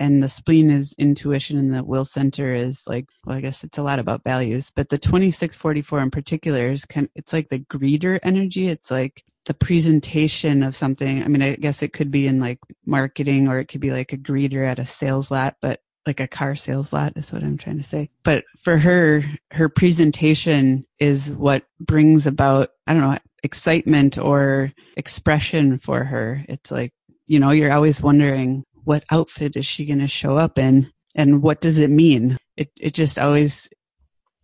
And 0.00 0.22
the 0.22 0.28
spleen 0.28 0.70
is 0.70 0.94
intuition 0.96 1.58
and 1.58 1.74
the 1.74 1.82
will 1.82 2.04
center 2.04 2.54
is 2.54 2.84
like, 2.86 3.06
well, 3.26 3.36
I 3.36 3.40
guess 3.40 3.64
it's 3.64 3.78
a 3.78 3.82
lot 3.82 3.98
about 3.98 4.22
values, 4.22 4.70
but 4.74 4.90
the 4.90 4.98
2644 4.98 6.00
in 6.00 6.10
particular 6.12 6.70
is 6.70 6.84
kind 6.84 7.06
of, 7.06 7.10
it's 7.16 7.32
like 7.32 7.48
the 7.48 7.58
greeter 7.58 8.20
energy. 8.22 8.68
It's 8.68 8.92
like 8.92 9.24
the 9.48 9.54
presentation 9.54 10.62
of 10.62 10.76
something. 10.76 11.24
I 11.24 11.26
mean, 11.26 11.42
I 11.42 11.54
guess 11.54 11.82
it 11.82 11.94
could 11.94 12.10
be 12.10 12.26
in 12.26 12.38
like 12.38 12.58
marketing 12.84 13.48
or 13.48 13.58
it 13.58 13.64
could 13.64 13.80
be 13.80 13.90
like 13.90 14.12
a 14.12 14.18
greeter 14.18 14.70
at 14.70 14.78
a 14.78 14.84
sales 14.84 15.30
lot, 15.30 15.56
but 15.62 15.80
like 16.04 16.20
a 16.20 16.28
car 16.28 16.54
sales 16.54 16.92
lot 16.92 17.14
is 17.16 17.32
what 17.32 17.42
I'm 17.42 17.56
trying 17.56 17.78
to 17.78 17.82
say. 17.82 18.10
But 18.24 18.44
for 18.60 18.76
her, 18.76 19.24
her 19.52 19.70
presentation 19.70 20.86
is 20.98 21.30
what 21.30 21.64
brings 21.80 22.26
about, 22.26 22.72
I 22.86 22.92
don't 22.92 23.02
know, 23.02 23.18
excitement 23.42 24.18
or 24.18 24.70
expression 24.98 25.78
for 25.78 26.04
her. 26.04 26.44
It's 26.46 26.70
like, 26.70 26.92
you 27.26 27.40
know, 27.40 27.50
you're 27.50 27.72
always 27.72 28.02
wondering 28.02 28.64
what 28.84 29.04
outfit 29.10 29.56
is 29.56 29.64
she 29.64 29.86
going 29.86 30.00
to 30.00 30.08
show 30.08 30.36
up 30.36 30.58
in 30.58 30.92
and 31.14 31.42
what 31.42 31.62
does 31.62 31.78
it 31.78 31.88
mean? 31.88 32.36
It, 32.58 32.70
it 32.78 32.92
just 32.92 33.18
always 33.18 33.70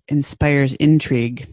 inspires 0.08 0.72
intrigue. 0.74 1.46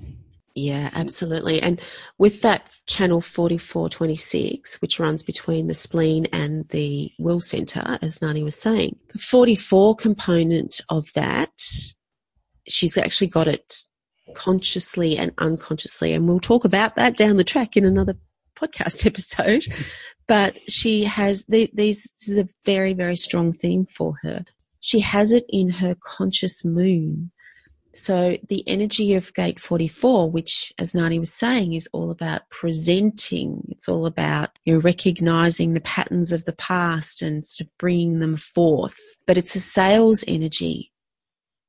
Yeah, 0.53 0.89
absolutely. 0.93 1.62
And 1.62 1.79
with 2.17 2.41
that 2.41 2.74
channel 2.86 3.22
4426, 3.22 4.81
which 4.81 5.00
runs 5.00 5.24
between 5.24 5.67
the 5.67 5.74
spleen 5.74 6.27
and 6.34 6.67
the 6.70 7.12
will 7.20 7.39
center, 7.39 7.98
as 8.01 8.22
Nani 8.22 8.43
was 8.43 8.55
saying, 8.55 8.98
the 9.10 9.20
44 9.20 9.96
component 9.96 10.81
of 10.89 11.12
that, 11.13 11.53
she's 12.67 12.98
actually 12.98 13.27
got 13.27 13.48
it 13.48 13.84
consciously 14.36 15.17
and 15.17 15.31
unconsciously. 15.38 16.13
And 16.13 16.27
we'll 16.27 16.39
talk 16.39 16.65
about 16.65 16.96
that 16.96 17.15
down 17.15 17.38
the 17.38 17.43
track 17.43 17.77
in 17.77 17.86
another 17.86 18.15
podcast 18.55 19.05
episode. 19.05 19.65
But 20.27 20.60
she 20.70 21.05
has 21.05 21.46
the, 21.46 21.70
these, 21.74 22.03
this 22.03 22.29
is 22.29 22.38
a 22.38 22.48
very, 22.65 22.93
very 22.93 23.15
strong 23.15 23.53
theme 23.53 23.86
for 23.86 24.15
her. 24.24 24.43
She 24.81 25.00
has 25.00 25.31
it 25.31 25.46
in 25.50 25.70
her 25.70 25.96
conscious 26.03 26.65
moon 26.65 27.31
so 27.93 28.38
the 28.50 28.63
energy 28.67 29.13
of 29.13 29.33
gate 29.33 29.60
44, 29.60 30.29
which 30.29 30.71
as 30.77 30.95
Nani 30.95 31.19
was 31.19 31.33
saying, 31.33 31.74
is 31.74 31.89
all 31.91 32.12
about 32.12 32.50
presenting. 32.50 33.67
It's 33.69 33.89
all 33.89 34.05
about 34.05 34.57
you 34.65 34.74
know, 34.74 34.79
recognizing 34.79 35.74
the 35.74 35.81
patterns 35.81 36.31
of 36.31 36.45
the 36.45 36.53
past 36.53 37.21
and 37.21 37.45
sort 37.45 37.67
of 37.67 37.77
bringing 37.77 38.19
them 38.19 38.38
forth. 38.38 38.98
But 39.27 39.38
it's 39.38 39.55
a 39.55 39.60
sales 39.60 40.24
energy 40.27 40.91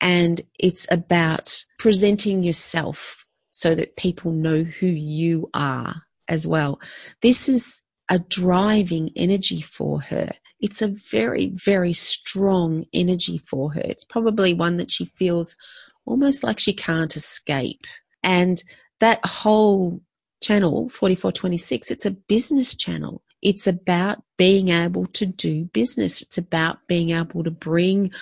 and 0.00 0.40
it's 0.58 0.86
about 0.90 1.64
presenting 1.78 2.42
yourself 2.42 3.24
so 3.50 3.74
that 3.74 3.96
people 3.96 4.32
know 4.32 4.62
who 4.62 4.86
you 4.86 5.50
are 5.54 6.02
as 6.28 6.46
well. 6.46 6.80
This 7.20 7.48
is 7.48 7.82
a 8.08 8.18
driving 8.18 9.10
energy 9.16 9.60
for 9.60 10.00
her. 10.02 10.30
It's 10.60 10.82
a 10.82 10.88
very, 10.88 11.52
very 11.54 11.92
strong 11.92 12.84
energy 12.92 13.38
for 13.38 13.72
her. 13.72 13.80
It's 13.80 14.04
probably 14.04 14.54
one 14.54 14.76
that 14.76 14.90
she 14.90 15.06
feels 15.06 15.56
almost 16.04 16.42
like 16.42 16.58
she 16.58 16.72
can't 16.72 17.14
escape. 17.16 17.84
And 18.22 18.62
that 19.00 19.24
whole 19.24 20.00
channel, 20.42 20.88
4426, 20.88 21.90
it's 21.90 22.06
a 22.06 22.10
business 22.10 22.74
channel. 22.74 23.22
It's 23.42 23.66
about 23.66 24.22
being 24.36 24.68
able 24.68 25.06
to 25.06 25.26
do 25.26 25.64
business. 25.66 26.22
It's 26.22 26.38
about 26.38 26.78
being 26.86 27.10
able 27.10 27.42
to 27.42 27.50
bring 27.50 28.12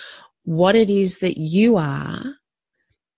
what 0.43 0.75
it 0.75 0.89
is 0.89 1.19
that 1.19 1.37
you 1.37 1.77
are 1.77 2.23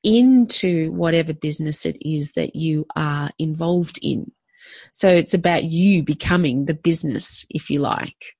into 0.03 0.91
whatever 0.91 1.33
business 1.33 1.85
it 1.85 1.97
is 2.01 2.33
that 2.33 2.55
you 2.55 2.85
are 2.95 3.29
involved 3.39 3.99
in. 4.01 4.31
So 4.91 5.07
it's 5.07 5.33
about 5.33 5.63
you 5.63 6.03
becoming 6.03 6.65
the 6.65 6.73
business, 6.73 7.45
if 7.49 7.69
you 7.69 7.79
like. 7.79 8.35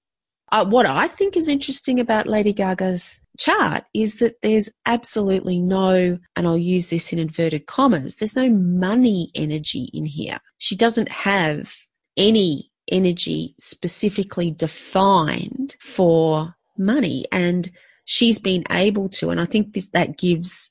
Uh, 0.53 0.63
what 0.63 0.85
I 0.85 1.07
think 1.07 1.35
is 1.35 1.49
interesting 1.49 1.99
about 1.99 2.27
Lady 2.27 2.53
Gaga's 2.53 3.19
chart 3.39 3.85
is 3.95 4.17
that 4.17 4.35
there's 4.43 4.69
absolutely 4.85 5.57
no, 5.57 6.19
and 6.35 6.47
I'll 6.47 6.59
use 6.59 6.91
this 6.91 7.11
in 7.11 7.17
inverted 7.17 7.65
commas, 7.65 8.17
there's 8.17 8.35
no 8.35 8.51
money 8.51 9.31
energy 9.33 9.89
in 9.95 10.05
here. 10.05 10.37
She 10.59 10.75
doesn't 10.75 11.09
have 11.09 11.73
any 12.17 12.69
energy 12.91 13.55
specifically 13.57 14.51
defined 14.51 15.75
for 15.79 16.53
money. 16.77 17.25
And 17.31 17.71
she's 18.05 18.37
been 18.37 18.63
able 18.69 19.09
to, 19.09 19.31
and 19.31 19.41
I 19.41 19.45
think 19.45 19.73
this, 19.73 19.87
that 19.87 20.19
gives 20.19 20.69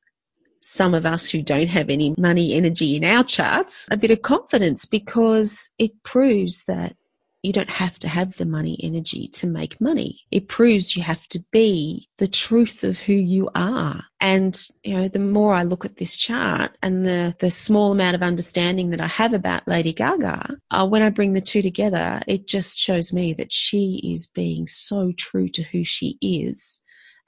some 0.61 0.95
of 0.95 1.05
us 1.05 1.29
who 1.29 1.43
don't 1.43 1.67
have 1.67 1.91
any 1.91 2.15
money 2.17 2.55
energy 2.55 2.95
in 2.95 3.05
our 3.05 3.25
charts 3.25 3.89
a 3.91 3.97
bit 3.97 4.13
of 4.13 4.23
confidence 4.23 4.87
because 4.87 5.71
it 5.81 5.91
proves 6.05 6.63
that 6.69 6.95
you 7.43 7.53
don't 7.53 7.71
have 7.71 7.99
to 7.99 8.09
have 8.09 8.37
the 8.37 8.47
money 8.47 8.79
energy 8.83 9.29
to 9.29 9.47
make 9.47 9.81
money. 9.81 10.21
It 10.31 10.49
proves 10.49 10.97
you 10.97 11.03
have 11.03 11.27
to 11.29 11.45
be 11.51 12.09
the 12.19 12.29
truth 12.29 12.85
of 12.85 13.01
who 13.01 13.15
you 13.15 13.51
are. 13.55 14.05
And, 14.21 14.59
you 14.85 14.95
know, 14.95 15.09
the 15.09 15.19
more 15.19 15.53
I 15.55 15.65
look 15.65 15.85
at 15.85 15.97
this 15.97 16.17
chart 16.17 16.79
and 16.83 17.05
the, 17.05 17.35
the 17.41 17.51
small 17.51 17.91
amount 17.93 18.15
of 18.15 18.23
understanding 18.23 18.91
that 18.91 19.01
I 19.01 19.09
have 19.09 19.35
about 19.35 19.67
Lady 19.67 19.93
Gaga, 19.93 20.57
uh, 20.71 20.87
when 20.87 21.03
I 21.03 21.11
bring 21.11 21.33
the 21.33 21.41
two 21.41 21.63
together, 21.63 22.23
it 22.29 22.47
just 22.47 22.79
shows 22.79 23.13
me 23.13 23.35
that 23.35 23.53
she 23.53 24.01
is 24.05 24.29
being 24.29 24.69
so 24.69 25.13
true 25.19 25.49
to 25.49 25.65
who 25.65 25.83
she 25.83 26.19
is. 26.23 26.81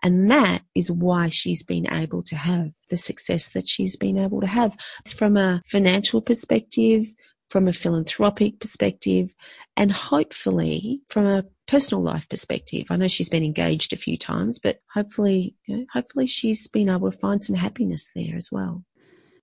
And 0.05 0.31
that 0.31 0.63
is 0.75 0.93
why 0.93 1.31
she's 1.31 1.65
been 1.65 1.91
able 1.91 2.23
to 2.25 2.37
have 2.37 2.73
the 2.91 2.97
success 2.99 3.49
that 3.51 3.67
she's 3.67 3.97
been 3.97 4.19
able 4.19 4.43
to 4.43 4.47
have. 4.47 4.77
From 5.17 5.39
a 5.39 5.63
financial 5.67 6.21
perspective, 6.21 7.07
from 7.55 7.69
a 7.69 7.73
philanthropic 7.73 8.59
perspective, 8.59 9.33
and 9.77 9.93
hopefully 9.93 11.01
from 11.09 11.25
a 11.25 11.45
personal 11.69 12.03
life 12.03 12.29
perspective. 12.29 12.85
I 12.91 12.97
know 12.97 13.07
she's 13.07 13.29
been 13.29 13.45
engaged 13.45 13.93
a 13.93 13.97
few 13.97 14.19
times, 14.19 14.59
but 14.59 14.81
hopefully, 14.93 15.55
you 15.67 15.77
know, 15.77 15.87
hopefully 15.93 16.27
she's 16.27 16.67
been 16.67 16.89
able 16.89 17.13
to 17.13 17.17
find 17.17 17.41
some 17.41 17.55
happiness 17.55 18.11
there 18.17 18.35
as 18.35 18.49
well. 18.51 18.83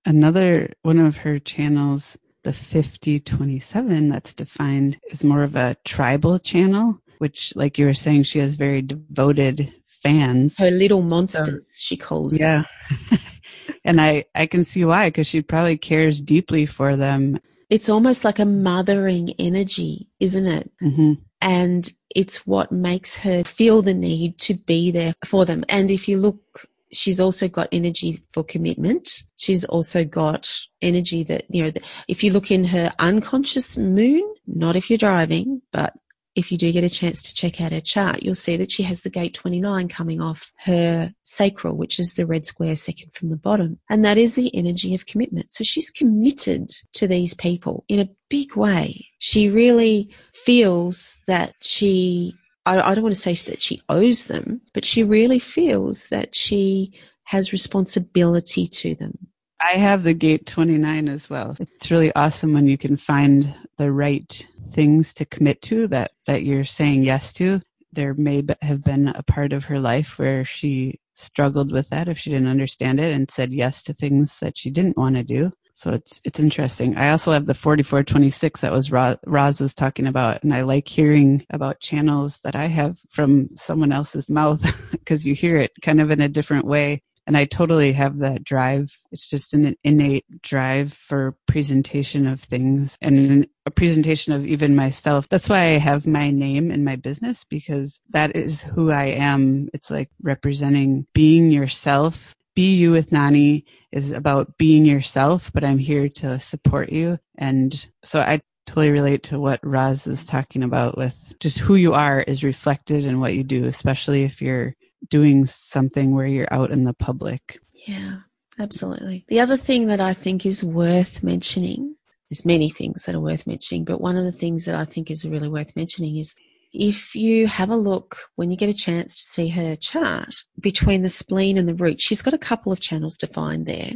Another 0.04 0.74
one 0.82 0.98
of 0.98 1.16
her 1.16 1.38
channels, 1.38 2.18
the 2.42 2.52
5027 2.52 4.10
that's 4.10 4.34
defined 4.34 5.00
is 5.10 5.24
more 5.24 5.42
of 5.42 5.56
a 5.56 5.78
tribal 5.86 6.38
channel, 6.38 6.98
which 7.16 7.56
like 7.56 7.78
you 7.78 7.86
were 7.86 7.94
saying, 7.94 8.24
she 8.24 8.40
has 8.40 8.56
very 8.56 8.82
devoted 8.82 9.72
fans. 9.86 10.58
Her 10.58 10.70
little 10.70 11.00
monsters, 11.00 11.66
so, 11.66 11.80
she 11.80 11.96
calls 11.96 12.36
them 12.36 12.66
yeah. 13.10 13.18
and 13.86 14.02
I, 14.02 14.26
I 14.34 14.44
can 14.44 14.64
see 14.64 14.84
why, 14.84 15.08
because 15.08 15.26
she 15.26 15.40
probably 15.40 15.78
cares 15.78 16.20
deeply 16.20 16.66
for 16.66 16.94
them 16.94 17.38
it's 17.72 17.88
almost 17.88 18.22
like 18.22 18.38
a 18.38 18.44
mothering 18.44 19.30
energy, 19.38 20.06
isn't 20.20 20.46
it? 20.46 20.70
Mm-hmm. 20.82 21.14
And 21.40 21.90
it's 22.14 22.46
what 22.46 22.70
makes 22.70 23.16
her 23.16 23.42
feel 23.44 23.80
the 23.80 23.94
need 23.94 24.38
to 24.40 24.52
be 24.52 24.90
there 24.90 25.14
for 25.24 25.46
them. 25.46 25.64
And 25.70 25.90
if 25.90 26.06
you 26.06 26.18
look 26.18 26.68
she's 26.92 27.18
also 27.18 27.48
got 27.48 27.68
energy 27.72 28.20
for 28.32 28.44
commitment. 28.44 29.22
She's 29.36 29.64
also 29.64 30.04
got 30.04 30.54
energy 30.82 31.22
that, 31.22 31.46
you 31.48 31.64
know, 31.64 31.72
if 32.06 32.22
you 32.22 32.30
look 32.30 32.50
in 32.50 32.64
her 32.64 32.92
unconscious 32.98 33.78
moon, 33.78 34.22
not 34.46 34.76
if 34.76 34.90
you're 34.90 34.98
driving, 34.98 35.62
but 35.72 35.94
if 36.34 36.50
you 36.50 36.58
do 36.58 36.72
get 36.72 36.84
a 36.84 36.88
chance 36.88 37.20
to 37.22 37.34
check 37.34 37.60
out 37.60 37.72
her 37.72 37.80
chart, 37.80 38.22
you'll 38.22 38.34
see 38.34 38.56
that 38.56 38.72
she 38.72 38.82
has 38.84 39.02
the 39.02 39.10
gate 39.10 39.34
29 39.34 39.88
coming 39.88 40.20
off 40.20 40.52
her 40.64 41.12
sacral, 41.22 41.76
which 41.76 41.98
is 41.98 42.14
the 42.14 42.26
red 42.26 42.46
square 42.46 42.76
second 42.76 43.14
from 43.14 43.28
the 43.28 43.36
bottom. 43.36 43.78
And 43.90 44.04
that 44.04 44.18
is 44.18 44.34
the 44.34 44.54
energy 44.54 44.94
of 44.94 45.06
commitment. 45.06 45.52
So 45.52 45.64
she's 45.64 45.90
committed 45.90 46.70
to 46.94 47.06
these 47.06 47.34
people 47.34 47.84
in 47.88 48.00
a 48.00 48.08
big 48.30 48.56
way. 48.56 49.06
She 49.18 49.50
really 49.50 50.14
feels 50.34 51.20
that 51.26 51.54
she, 51.60 52.34
I, 52.64 52.94
don't 52.94 53.02
want 53.02 53.14
to 53.14 53.20
say 53.20 53.34
that 53.50 53.60
she 53.60 53.82
owes 53.88 54.24
them, 54.24 54.62
but 54.72 54.84
she 54.84 55.02
really 55.02 55.38
feels 55.38 56.06
that 56.06 56.34
she 56.34 56.92
has 57.24 57.52
responsibility 57.52 58.66
to 58.66 58.94
them. 58.94 59.18
I 59.62 59.76
have 59.76 60.02
the 60.02 60.14
gate 60.14 60.46
29 60.46 61.08
as 61.08 61.30
well. 61.30 61.56
It's 61.58 61.90
really 61.90 62.14
awesome 62.14 62.52
when 62.52 62.66
you 62.66 62.76
can 62.76 62.96
find 62.96 63.54
the 63.76 63.92
right 63.92 64.46
things 64.72 65.12
to 65.14 65.24
commit 65.24 65.62
to 65.62 65.86
that 65.88 66.12
that 66.26 66.44
you're 66.44 66.64
saying 66.64 67.02
yes 67.02 67.32
to 67.34 67.60
there 67.92 68.14
may 68.14 68.42
have 68.62 68.82
been 68.82 69.08
a 69.08 69.22
part 69.22 69.52
of 69.52 69.64
her 69.64 69.78
life 69.78 70.18
where 70.18 70.44
she 70.44 70.98
struggled 71.14 71.70
with 71.70 71.90
that 71.90 72.08
if 72.08 72.18
she 72.18 72.30
didn't 72.30 72.48
understand 72.48 72.98
it 72.98 73.12
and 73.12 73.30
said 73.30 73.52
yes 73.52 73.82
to 73.82 73.92
things 73.92 74.40
that 74.40 74.56
she 74.56 74.70
didn't 74.70 74.96
want 74.96 75.14
to 75.14 75.22
do 75.22 75.52
so 75.74 75.90
it's 75.90 76.20
it's 76.22 76.38
interesting. 76.38 76.96
I 76.96 77.10
also 77.10 77.32
have 77.32 77.46
the 77.46 77.54
4426 77.54 78.60
that 78.60 78.70
was 78.70 78.92
Roz, 78.92 79.16
Roz 79.26 79.60
was 79.60 79.74
talking 79.74 80.06
about, 80.06 80.44
and 80.44 80.54
I 80.54 80.62
like 80.62 80.86
hearing 80.86 81.44
about 81.50 81.80
channels 81.80 82.38
that 82.44 82.54
I 82.54 82.68
have 82.68 83.00
from 83.08 83.48
someone 83.56 83.90
else's 83.90 84.30
mouth 84.30 84.64
because 84.92 85.26
you 85.26 85.34
hear 85.34 85.56
it 85.56 85.72
kind 85.82 86.00
of 86.00 86.12
in 86.12 86.20
a 86.20 86.28
different 86.28 86.66
way 86.66 87.02
and 87.26 87.36
I 87.36 87.44
totally 87.44 87.92
have 87.92 88.18
that 88.18 88.44
drive. 88.44 88.98
It's 89.12 89.28
just 89.28 89.54
an 89.54 89.76
innate 89.84 90.24
drive 90.42 90.92
for 90.92 91.36
presentation 91.46 92.26
of 92.26 92.40
things 92.40 92.96
and 93.00 93.46
a 93.64 93.70
presentation 93.70 94.32
of 94.32 94.44
even 94.44 94.74
myself. 94.74 95.28
That's 95.28 95.48
why 95.48 95.60
I 95.60 95.78
have 95.78 96.06
my 96.06 96.30
name 96.30 96.70
in 96.70 96.84
my 96.84 96.96
business 96.96 97.44
because 97.44 98.00
that 98.10 98.34
is 98.34 98.62
who 98.62 98.90
I 98.90 99.04
am. 99.04 99.68
It's 99.72 99.90
like 99.90 100.10
representing 100.20 101.06
being 101.12 101.50
yourself. 101.50 102.34
Be 102.54 102.74
you 102.74 102.90
with 102.90 103.12
Nani 103.12 103.64
is 103.92 104.10
about 104.10 104.58
being 104.58 104.84
yourself, 104.84 105.50
but 105.54 105.64
I'm 105.64 105.78
here 105.78 106.08
to 106.08 106.38
support 106.38 106.90
you. 106.90 107.18
And 107.38 107.86
so 108.04 108.20
I 108.20 108.42
totally 108.66 108.90
relate 108.90 109.22
to 109.24 109.40
what 109.40 109.60
Roz 109.62 110.06
is 110.06 110.24
talking 110.24 110.62
about 110.62 110.98
with 110.98 111.34
just 111.40 111.58
who 111.58 111.76
you 111.76 111.94
are 111.94 112.20
is 112.20 112.44
reflected 112.44 113.04
in 113.04 113.20
what 113.20 113.34
you 113.34 113.42
do, 113.42 113.64
especially 113.66 114.24
if 114.24 114.42
you're 114.42 114.76
doing 115.08 115.46
something 115.46 116.14
where 116.14 116.26
you're 116.26 116.52
out 116.52 116.70
in 116.70 116.84
the 116.84 116.94
public. 116.94 117.60
Yeah, 117.72 118.18
absolutely. 118.58 119.24
The 119.28 119.40
other 119.40 119.56
thing 119.56 119.86
that 119.86 120.00
I 120.00 120.14
think 120.14 120.46
is 120.46 120.64
worth 120.64 121.22
mentioning, 121.22 121.96
there's 122.30 122.44
many 122.44 122.70
things 122.70 123.04
that 123.04 123.14
are 123.14 123.20
worth 123.20 123.46
mentioning, 123.46 123.84
but 123.84 124.00
one 124.00 124.16
of 124.16 124.24
the 124.24 124.32
things 124.32 124.64
that 124.64 124.74
I 124.74 124.84
think 124.84 125.10
is 125.10 125.28
really 125.28 125.48
worth 125.48 125.76
mentioning 125.76 126.16
is 126.16 126.34
if 126.72 127.14
you 127.14 127.46
have 127.46 127.68
a 127.68 127.76
look 127.76 128.16
when 128.36 128.50
you 128.50 128.56
get 128.56 128.70
a 128.70 128.74
chance 128.74 129.16
to 129.16 129.30
see 129.30 129.48
her 129.48 129.76
chart 129.76 130.34
between 130.58 131.02
the 131.02 131.08
spleen 131.08 131.58
and 131.58 131.68
the 131.68 131.74
root, 131.74 132.00
she's 132.00 132.22
got 132.22 132.32
a 132.32 132.38
couple 132.38 132.72
of 132.72 132.80
channels 132.80 133.18
defined 133.18 133.66
there. 133.66 133.92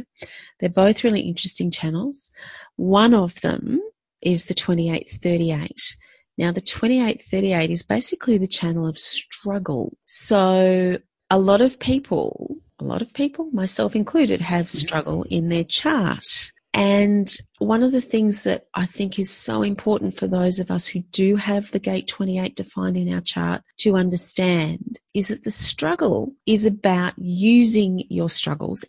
They're 0.59 0.69
both 0.69 1.03
really 1.03 1.21
interesting 1.21 1.71
channels. 1.71 2.29
One 2.75 3.15
of 3.15 3.41
them 3.41 3.81
is 4.21 4.45
the 4.45 4.53
2838 4.53 5.97
now, 6.37 6.51
the 6.51 6.61
2838 6.61 7.69
is 7.71 7.83
basically 7.83 8.37
the 8.37 8.47
channel 8.47 8.87
of 8.87 8.99
struggle. 8.99 9.97
So, 10.05 10.99
a 11.29 11.39
lot 11.39 11.61
of 11.61 11.79
people, 11.79 12.57
a 12.79 12.83
lot 12.83 13.01
of 13.01 13.13
people, 13.13 13.49
myself 13.51 13.95
included, 13.95 14.39
have 14.41 14.67
mm-hmm. 14.67 14.77
struggle 14.77 15.23
in 15.29 15.49
their 15.49 15.63
chart. 15.63 16.51
And 16.73 17.35
one 17.57 17.81
of 17.81 17.91
the 17.91 18.01
things 18.01 18.43
that 18.43 18.67
I 18.75 18.85
think 18.85 19.17
is 19.17 19.31
so 19.31 19.63
important 19.63 20.13
for 20.13 20.27
those 20.27 20.59
of 20.59 20.69
us 20.69 20.85
who 20.85 20.99
do 21.11 21.35
have 21.37 21.71
the 21.71 21.79
gate 21.79 22.07
28 22.07 22.55
defined 22.55 22.97
in 22.97 23.11
our 23.11 23.21
chart 23.21 23.63
to 23.79 23.95
understand 23.95 24.99
is 25.15 25.29
that 25.29 25.43
the 25.43 25.49
struggle 25.49 26.33
is 26.45 26.67
about 26.67 27.13
using 27.17 28.03
your 28.09 28.29
struggles. 28.29 28.85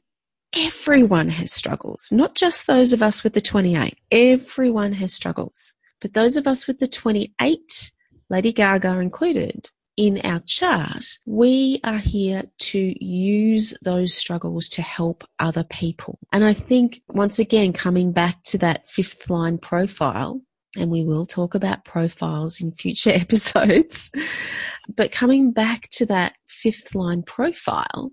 Everyone 0.55 1.31
has 1.31 1.51
struggles, 1.51 2.11
not 2.13 2.35
just 2.35 2.67
those 2.67 2.93
of 2.93 3.03
us 3.03 3.25
with 3.25 3.33
the 3.33 3.41
28. 3.41 3.97
Everyone 4.11 4.93
has 4.93 5.15
struggles. 5.15 5.73
But 6.01 6.13
those 6.13 6.37
of 6.37 6.47
us 6.47 6.67
with 6.67 6.79
the 6.79 6.89
28, 6.89 7.93
Lady 8.31 8.53
Gaga 8.53 8.99
included, 8.99 9.71
in 9.99 10.21
our 10.23 10.39
chart, 10.47 11.05
we 11.27 11.81
are 11.83 11.99
here 11.99 12.45
to 12.57 13.05
use 13.05 13.75
those 13.83 14.15
struggles 14.15 14.69
to 14.69 14.81
help 14.81 15.25
other 15.41 15.65
people. 15.65 16.21
And 16.33 16.45
I 16.45 16.53
think 16.53 17.03
once 17.09 17.41
again, 17.41 17.73
coming 17.73 18.13
back 18.13 18.45
to 18.45 18.59
that 18.59 18.87
fifth 18.87 19.29
line 19.29 19.59
profile, 19.59 20.41
and 20.77 20.93
we 20.93 21.03
will 21.03 21.27
talk 21.27 21.57
about 21.57 21.85
profiles 21.85 22.61
in 22.61 22.71
future 22.71 23.11
episodes, 23.15 24.13
but 24.95 25.11
coming 25.11 25.51
back 25.51 25.89
to 25.91 26.07
that 26.07 26.35
fifth 26.47 26.95
line 26.95 27.25
profile, 27.25 28.13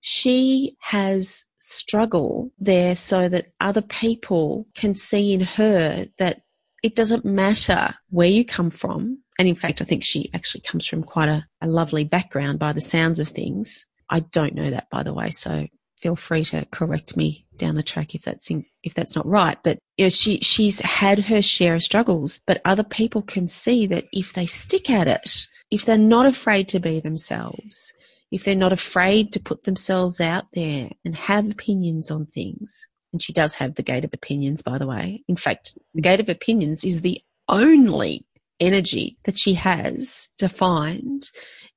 she 0.00 0.76
has 0.78 1.44
struggle 1.58 2.52
there 2.60 2.94
so 2.94 3.28
that 3.28 3.48
other 3.58 3.82
people 3.82 4.68
can 4.76 4.94
see 4.94 5.32
in 5.32 5.40
her 5.40 6.06
that 6.18 6.42
it 6.86 6.94
doesn't 6.94 7.24
matter 7.24 7.94
where 8.10 8.28
you 8.28 8.44
come 8.44 8.70
from. 8.70 9.18
And 9.38 9.48
in 9.48 9.54
fact, 9.54 9.82
I 9.82 9.84
think 9.84 10.04
she 10.04 10.30
actually 10.32 10.62
comes 10.62 10.86
from 10.86 11.02
quite 11.02 11.28
a, 11.28 11.46
a 11.60 11.66
lovely 11.66 12.04
background 12.04 12.58
by 12.58 12.72
the 12.72 12.80
sounds 12.80 13.20
of 13.20 13.28
things. 13.28 13.86
I 14.08 14.20
don't 14.20 14.54
know 14.54 14.70
that, 14.70 14.88
by 14.88 15.02
the 15.02 15.12
way. 15.12 15.30
So 15.30 15.66
feel 16.00 16.16
free 16.16 16.44
to 16.44 16.64
correct 16.70 17.16
me 17.16 17.46
down 17.56 17.74
the 17.74 17.82
track 17.82 18.14
if 18.14 18.22
that's 18.22 18.50
in, 18.50 18.64
if 18.82 18.94
that's 18.94 19.16
not 19.16 19.26
right. 19.26 19.58
But 19.64 19.78
you 19.96 20.04
know, 20.04 20.10
she 20.10 20.38
she's 20.38 20.80
had 20.80 21.26
her 21.26 21.42
share 21.42 21.74
of 21.74 21.82
struggles, 21.82 22.40
but 22.46 22.62
other 22.64 22.84
people 22.84 23.22
can 23.22 23.48
see 23.48 23.86
that 23.88 24.04
if 24.12 24.32
they 24.32 24.46
stick 24.46 24.88
at 24.88 25.08
it, 25.08 25.46
if 25.70 25.84
they're 25.84 25.98
not 25.98 26.26
afraid 26.26 26.68
to 26.68 26.80
be 26.80 27.00
themselves, 27.00 27.94
if 28.30 28.44
they're 28.44 28.54
not 28.54 28.72
afraid 28.72 29.32
to 29.32 29.40
put 29.40 29.64
themselves 29.64 30.20
out 30.20 30.46
there 30.52 30.90
and 31.04 31.16
have 31.16 31.50
opinions 31.50 32.10
on 32.10 32.26
things, 32.26 32.86
and 33.16 33.22
she 33.22 33.32
does 33.32 33.54
have 33.54 33.76
the 33.76 33.82
gate 33.82 34.04
of 34.04 34.12
opinions, 34.12 34.60
by 34.60 34.76
the 34.76 34.86
way. 34.86 35.24
In 35.26 35.36
fact, 35.36 35.72
the 35.94 36.02
gate 36.02 36.20
of 36.20 36.28
opinions 36.28 36.84
is 36.84 37.00
the 37.00 37.22
only 37.48 38.26
energy 38.60 39.16
that 39.24 39.38
she 39.38 39.54
has 39.54 40.28
defined 40.36 41.30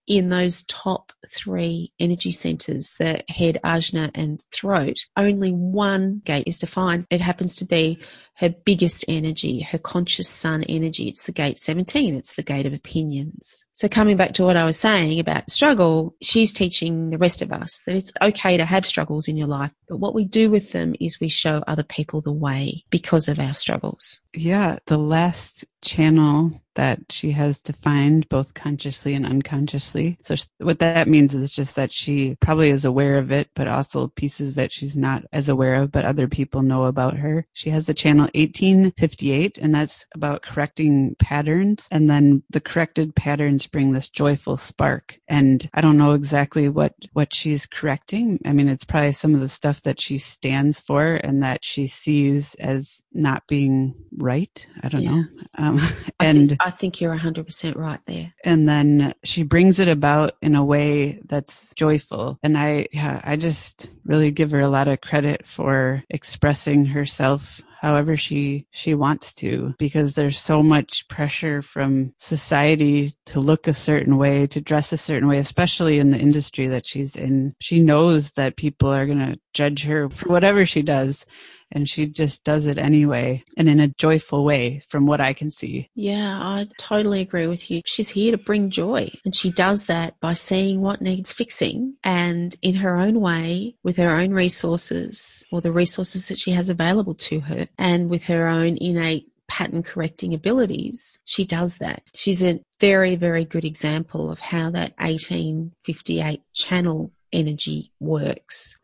in 0.10 0.30
those 0.30 0.63
top 0.63 1.13
three 1.28 1.93
energy 2.00 2.32
centers, 2.32 2.95
the 2.98 3.24
head, 3.30 3.60
ajna, 3.63 4.10
and 4.15 4.43
throat, 4.52 4.98
only 5.15 5.52
one 5.52 6.22
gate 6.26 6.48
is 6.48 6.60
defined. 6.60 7.06
It 7.12 7.22
happens 7.22 7.56
to 7.58 7.65
be 7.65 8.00
her 8.38 8.50
biggest 8.50 9.06
energy, 9.08 9.62
her 9.62 9.78
conscious 9.78 10.28
sun 10.28 10.63
energy. 10.63 11.08
It's 11.08 11.26
the 11.26 11.32
gate 11.32 11.60
17. 11.60 12.15
It's 12.15 12.34
the 12.34 12.43
gate 12.43 12.65
of 12.65 12.74
opinions. 12.74 13.65
So 13.74 13.88
coming 13.88 14.17
back 14.17 14.34
to 14.34 14.43
what 14.43 14.58
I 14.58 14.63
was 14.63 14.80
saying 14.80 15.19
about 15.19 15.52
struggle, 15.52 16.15
she's 16.24 16.54
teaching 16.54 17.12
the 17.12 17.17
rest 17.17 17.41
of 17.43 17.52
us 17.52 17.82
that 17.86 17.95
it's 17.95 18.12
okay 18.22 18.58
to 18.58 18.65
have 18.65 18.88
struggles 18.88 19.28
in 19.28 19.38
your 19.38 19.48
life. 19.48 19.72
But 19.88 19.98
what 19.98 20.15
we 20.15 20.26
do 20.26 20.50
with 20.50 20.72
them 20.72 20.95
is 21.00 21.19
we 21.19 21.28
show 21.28 21.63
other 21.67 21.84
people 21.84 22.22
the 22.22 22.32
way 22.32 22.84
because 22.89 23.28
of 23.28 23.39
our 23.39 23.54
struggles. 23.54 24.22
Yeah. 24.34 24.80
The 24.88 24.98
last 24.98 25.65
channel 25.82 26.62
that 26.80 27.00
she 27.10 27.32
has 27.32 27.62
defined 27.62 28.30
both 28.30 28.54
consciously 28.54 29.13
and 29.13 29.26
unconsciously. 29.26 30.18
So 30.24 30.36
what 30.60 30.80
that 30.80 31.10
means 31.10 31.36
is 31.36 31.52
just 31.52 31.76
that 31.76 31.92
she 31.92 32.38
probably 32.39 32.70
is 32.70 32.86
aware 32.86 33.18
of 33.18 33.34
it, 33.34 33.50
but 33.54 33.68
also 33.68 34.08
pieces 34.08 34.52
of 34.52 34.60
it 34.60 34.72
she's 34.72 34.96
not 34.96 35.26
as 35.34 35.50
aware 35.50 35.76
of, 35.76 35.92
but 35.92 36.06
other 36.06 36.30
people 36.30 36.62
know 36.62 36.86
about 36.86 37.18
her. 37.18 37.46
She 37.52 37.70
has 37.72 37.86
the 37.86 37.94
channel 37.94 38.30
1858 38.34 39.58
and 39.58 39.76
that's 39.76 40.06
about 40.15 40.42
correcting 40.42 41.18
patterns. 41.20 41.86
And 41.92 42.10
then 42.10 42.44
the 42.50 42.62
corrected 42.62 43.13
patterns 43.13 43.68
bring 43.68 43.92
this 43.92 44.10
joyful 44.10 44.56
spark. 44.56 45.20
And 45.28 45.70
I 45.74 45.82
don't 45.82 45.98
know 45.98 46.13
exactly 46.13 46.70
what, 46.70 46.94
what 47.12 47.34
she's 47.34 47.65
correcting. 47.65 48.39
I 48.46 48.54
mean, 48.54 48.70
it's 48.70 48.86
probably 48.86 49.12
some 49.12 49.36
of 49.36 49.42
the 49.42 49.50
stuff 49.50 49.82
that 49.82 50.00
she 50.00 50.18
stands 50.18 50.80
for 50.80 51.15
and 51.15 51.44
that 51.44 51.65
she 51.65 51.88
sees 51.88 52.56
as 52.56 53.02
not 53.20 53.48
being 53.48 53.96
right. 54.18 54.68
I 54.82 54.90
don't 54.90 55.02
yeah. 55.02 55.12
know. 55.12 55.24
Um, 55.58 55.80
and 56.20 56.20
I 56.20 56.34
think, 56.34 56.62
I 56.62 56.72
think 56.72 57.02
you're 57.02 57.18
100% 57.18 57.76
right 57.76 58.00
there. 58.06 58.34
And 58.44 58.68
then 58.68 59.14
she 59.24 59.44
brings 59.44 59.80
it 59.80 59.88
about 59.88 60.38
in 60.42 60.56
a 60.56 60.64
way 60.64 61.20
that's 61.26 61.72
joyful. 61.76 62.40
And 62.42 62.58
I, 62.58 62.88
yeah, 62.92 63.22
I 63.24 63.36
just 63.36 63.90
really 64.06 64.32
give 64.32 64.52
her 64.52 64.62
a 64.62 64.70
lot 64.70 64.88
of 64.88 65.02
credit 65.02 65.46
for 65.46 66.04
expressing 66.10 66.86
herself 66.86 67.62
however 67.80 68.18
she 68.18 68.68
she 68.72 68.94
wants 68.94 69.34
to 69.34 69.74
because 69.80 70.16
there's 70.16 70.38
so 70.38 70.62
much 70.62 71.08
pressure 71.08 71.62
from 71.62 72.14
society 72.18 73.14
to 73.26 73.40
look 73.40 73.68
a 73.68 73.74
certain 73.74 74.18
way 74.18 74.46
to 74.46 74.60
dress 74.60 74.92
a 74.92 74.98
certain 74.98 75.30
way 75.30 75.38
especially 75.38 75.98
in 75.98 76.12
the 76.12 76.18
industry 76.18 76.68
that 76.68 76.86
she's 76.86 77.16
in 77.16 77.56
she 77.62 77.80
knows 77.80 78.32
that 78.32 78.58
people 78.58 78.90
are 78.90 79.06
going 79.06 79.20
to 79.20 79.40
judge 79.54 79.84
her 79.84 80.10
for 80.10 80.30
whatever 80.30 80.66
she 80.66 80.82
does 80.82 81.26
and 81.72 81.88
she 81.88 82.08
just 82.08 82.44
does 82.44 82.66
it 82.66 82.78
anyway 82.78 83.44
and 83.58 83.70
in 83.70 83.80
a 83.80 83.88
joyful 83.98 84.44
way 84.44 84.82
from 84.90 85.06
what 85.06 85.22
I 85.22 85.34
can 85.34 85.52
see. 85.52 85.90
Yeah, 85.96 86.38
I 86.40 86.68
totally 86.78 87.22
agree 87.22 87.48
with 87.48 87.70
you. 87.70 87.82
She's 87.86 88.10
here 88.10 88.32
to 88.32 88.38
bring 88.38 88.70
joy 88.70 89.12
and 89.26 89.36
she 89.36 89.52
does 89.52 89.86
that 89.86 90.20
by 90.20 90.34
seeing 90.34 90.82
what 90.82 91.02
needs 91.02 91.32
fixing 91.32 91.96
and 92.04 92.56
in 92.62 92.76
her 92.76 92.98
own 92.98 93.20
way 93.20 93.76
with 93.84 93.98
her 93.98 94.16
own 94.16 94.32
resources 94.32 95.44
or 95.52 95.62
the 95.62 95.72
resources 95.72 96.28
that 96.28 96.40
she 96.40 96.52
has 96.52 96.70
available 96.70 97.16
to 97.16 97.40
her 97.42 97.68
and 97.78 98.10
with 98.10 98.24
her 98.24 98.48
own 98.48 98.78
innate 98.78 99.28
pattern 99.50 99.84
correcting 99.84 100.34
abilities, 100.34 101.20
she 101.26 101.44
does 101.44 101.80
that. 101.80 102.04
She's 102.16 102.44
a 102.44 102.62
very, 102.80 103.16
very 103.16 103.44
good 103.44 103.66
example 103.66 104.32
of 104.32 104.40
how 104.40 104.70
that 104.70 104.94
1858 105.00 106.42
channel 106.54 107.12
energy 107.34 107.92
works. 108.00 108.78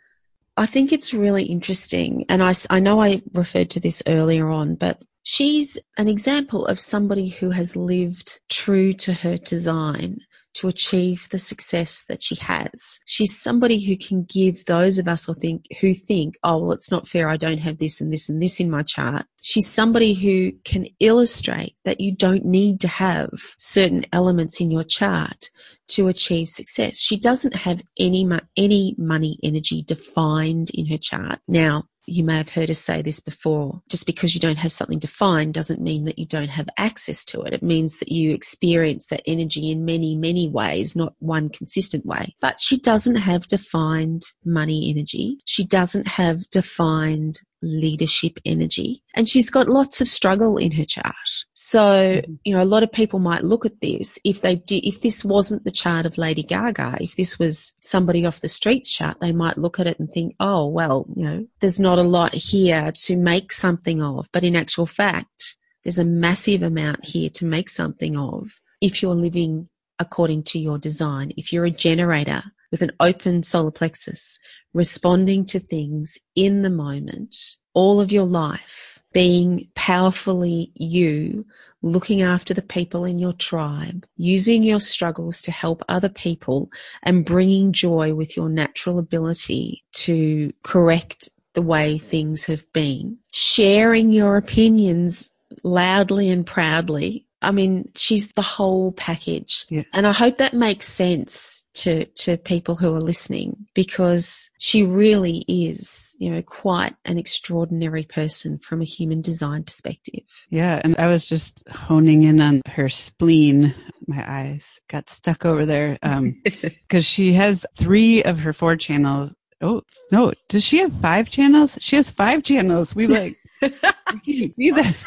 I 0.58 0.66
think 0.66 0.94
it's 0.94 1.14
really 1.14 1.44
interesting, 1.44 2.26
and 2.30 2.42
I, 2.42 2.54
I 2.70 2.80
know 2.80 3.02
I 3.02 3.22
referred 3.34 3.70
to 3.72 3.80
this 3.80 4.02
earlier 4.08 4.50
on, 4.50 4.76
but 4.76 5.02
she's 5.24 5.78
an 5.98 6.08
example 6.08 6.66
of 6.68 6.80
somebody 6.80 7.30
who 7.30 7.50
has 7.50 7.76
lived 7.76 8.40
true 8.50 8.94
to 8.94 9.14
her 9.14 9.36
design 9.38 10.20
to 10.56 10.68
achieve 10.68 11.28
the 11.30 11.40
success 11.40 12.04
that 12.08 12.24
she 12.24 12.36
has. 12.36 13.00
She's 13.06 13.38
somebody 13.38 13.80
who 13.84 13.98
can 13.98 14.24
give 14.24 14.66
those 14.66 14.98
of 14.98 15.08
us 15.08 15.26
who 15.26 15.34
think, 15.34 15.66
who 15.82 15.94
think, 15.94 16.36
oh, 16.44 16.58
well, 16.58 16.72
it's 16.72 16.92
not 16.92 17.08
fair. 17.08 17.30
I 17.30 17.38
don't 17.38 17.60
have 17.60 17.78
this 17.78 18.02
and 18.02 18.12
this 18.12 18.30
and 18.30 18.42
this 18.42 18.60
in 18.60 18.70
my 18.70 18.82
chart. 18.84 19.26
She's 19.42 19.70
somebody 19.70 20.14
who 20.14 20.54
can 20.64 20.88
illustrate 21.00 21.76
that 21.84 22.00
you 22.00 22.16
don't 22.16 22.46
need 22.46 22.80
to 22.82 22.88
have 22.88 23.30
certain 23.60 24.06
elements 24.12 24.60
in 24.60 24.72
your 24.72 24.84
chart 24.84 25.50
to 25.90 26.08
achieve 26.08 26.50
success. 26.50 27.00
She 27.00 27.18
doesn't 27.18 27.56
have 27.56 27.84
any, 28.00 28.28
any 28.58 28.96
money 28.98 29.38
energy 29.44 29.84
defined 29.84 30.72
in 30.74 30.88
her 30.88 30.98
chart. 30.98 31.40
Now, 31.48 31.84
you 32.08 32.24
may 32.24 32.38
have 32.38 32.50
heard 32.50 32.70
us 32.70 32.80
say 32.80 33.02
this 33.02 33.20
before. 33.20 33.82
Just 33.90 34.06
because 34.06 34.34
you 34.34 34.40
don't 34.42 34.58
have 34.58 34.72
something 34.72 35.00
defined 35.00 35.54
doesn't 35.54 35.82
mean 35.82 36.06
that 36.06 36.20
you 36.20 36.26
don't 36.26 36.50
have 36.50 36.70
access 36.78 37.24
to 37.26 37.42
it. 37.42 37.54
It 37.54 37.64
means 37.64 38.00
that 38.00 38.12
you 38.12 38.32
experience 38.32 39.08
that 39.08 39.22
energy 39.26 39.72
in 39.72 39.86
many, 39.86 40.16
many 40.16 40.50
ways, 40.50 40.96
not 40.96 41.14
one 41.20 41.50
consistent 41.50 42.06
way. 42.06 42.36
But 42.42 42.60
she 42.60 42.78
doesn't 42.78 43.18
have 43.18 43.48
defined 43.48 44.24
money 44.44 44.92
energy. 44.92 45.40
She 45.46 45.66
doesn't 45.66 46.08
have 46.08 46.50
defined 46.50 47.42
leadership 47.66 48.38
energy. 48.46 49.04
And 49.16 49.28
she's 49.28 49.50
got 49.50 49.68
lots 49.68 50.02
of 50.02 50.08
struggle 50.08 50.58
in 50.58 50.72
her 50.72 50.86
chart. 50.86 51.16
So, 51.54 51.82
mm-hmm. 51.82 52.34
you 52.44 52.56
know, 52.56 52.64
a 52.64 52.66
lot 52.66 52.84
of 52.84 52.92
people 52.92 53.20
might 53.20 53.44
look 53.44 53.66
at 53.66 53.82
this 53.82 54.20
if 54.24 54.42
they 54.42 54.56
did, 54.56 54.86
if 54.86 55.02
this 55.02 55.26
wasn't 55.26 55.64
the 55.64 55.72
chart 55.72 56.06
of 56.06 56.18
Lady 56.18 56.44
Gaga, 56.44 56.98
if 57.02 57.16
this 57.16 57.40
was 57.40 57.74
somebody 57.80 58.26
off 58.26 58.42
the 58.42 58.48
streets 58.48 58.92
chart, 58.92 59.20
they 59.20 59.32
might 59.32 59.58
look 59.58 59.80
at 59.80 59.88
it 59.88 60.00
and 60.00 60.12
think, 60.12 60.36
oh, 60.40 60.68
well, 60.68 61.06
you 61.16 61.24
know, 61.24 61.46
there's 61.60 61.80
not 61.80 62.00
a 62.00 62.04
lot 62.04 62.34
here 62.34 62.92
to 62.92 63.16
make 63.16 63.52
something 63.52 64.02
of. 64.02 64.28
But 64.32 64.44
in 64.44 64.56
actual 64.56 64.86
fact, 64.86 65.58
there's 65.84 66.00
a 66.00 66.06
massive 66.06 66.64
amount 66.64 67.06
here 67.06 67.30
to 67.32 67.46
make 67.46 67.70
something 67.70 68.18
of 68.18 68.60
if 68.82 69.02
you're 69.02 69.16
living 69.16 69.70
according 70.00 70.44
to 70.44 70.60
your 70.60 70.78
design. 70.78 71.32
If 71.38 71.54
you're 71.54 71.66
a 71.66 71.72
generator 71.72 72.44
with 72.72 72.82
an 72.82 72.92
open 73.00 73.44
solar 73.44 73.72
plexus, 73.72 74.40
responding 74.74 75.46
to 75.46 75.60
things 75.60 76.18
in 76.36 76.62
the 76.62 76.70
moment, 76.70 77.36
all 77.74 78.00
of 78.00 78.12
your 78.12 78.26
life, 78.26 79.04
being 79.14 79.68
powerfully 79.76 80.72
you, 80.76 81.46
looking 81.82 82.22
after 82.22 82.54
the 82.54 82.62
people 82.62 83.06
in 83.06 83.18
your 83.18 83.34
tribe, 83.34 84.06
using 84.18 84.62
your 84.64 84.80
struggles 84.80 85.42
to 85.42 85.52
help 85.52 85.82
other 85.88 86.10
people, 86.10 86.70
and 87.04 87.26
bringing 87.26 87.72
joy 87.72 88.14
with 88.14 88.36
your 88.36 88.50
natural 88.50 89.00
ability 89.00 89.84
to 89.94 90.52
correct 90.64 91.30
the 91.54 91.62
way 91.62 91.98
things 91.98 92.46
have 92.46 92.66
been, 92.74 93.18
sharing 93.32 94.12
your 94.12 94.36
opinions 94.36 95.30
loudly 95.64 96.30
and 96.30 96.46
proudly 96.46 97.25
I 97.42 97.52
mean, 97.52 97.92
she's 97.96 98.32
the 98.34 98.42
whole 98.42 98.92
package. 98.94 99.66
Yeah. 99.70 99.84
And 99.94 100.08
I 100.08 100.14
hope 100.14 100.38
that 100.38 100.54
makes 100.54 100.88
sense 100.88 101.66
to, 101.76 102.06
to 102.06 102.38
people 102.38 102.76
who 102.76 102.96
are 102.96 103.02
listening 103.02 103.68
because 103.74 104.50
she 104.58 104.84
really 104.84 105.46
is, 105.48 106.16
you 106.18 106.32
know, 106.32 106.42
quite 106.42 106.96
an 107.06 107.18
extraordinary 107.18 108.04
person 108.04 108.58
from 108.58 108.82
a 108.82 108.86
human 108.86 109.22
design 109.22 109.64
perspective. 109.64 110.22
Yeah. 110.50 110.82
And 110.84 110.96
I 110.98 111.08
was 111.08 111.26
just 111.26 111.64
honing 111.70 112.24
in 112.24 112.42
on 112.42 112.62
her 112.68 112.90
spleen. 112.90 113.76
My 114.08 114.24
eyes 114.28 114.80
got 114.90 115.10
stuck 115.10 115.46
over 115.46 115.66
there. 115.66 116.00
Um, 116.02 116.42
cause 116.90 117.06
she 117.06 117.34
has 117.34 117.66
three 117.76 118.24
of 118.24 118.40
her 118.40 118.54
four 118.54 118.76
channels. 118.76 119.34
Oh, 119.62 119.84
no. 120.12 120.34
Does 120.50 120.64
she 120.64 120.80
have 120.80 120.94
five 120.94 121.30
channels? 121.30 121.78
She 121.80 121.96
has 121.96 122.10
five 122.10 122.44
channels. 122.44 122.96
We 122.96 123.08
like, 123.08 123.36
see 124.24 124.72
that. 124.72 125.04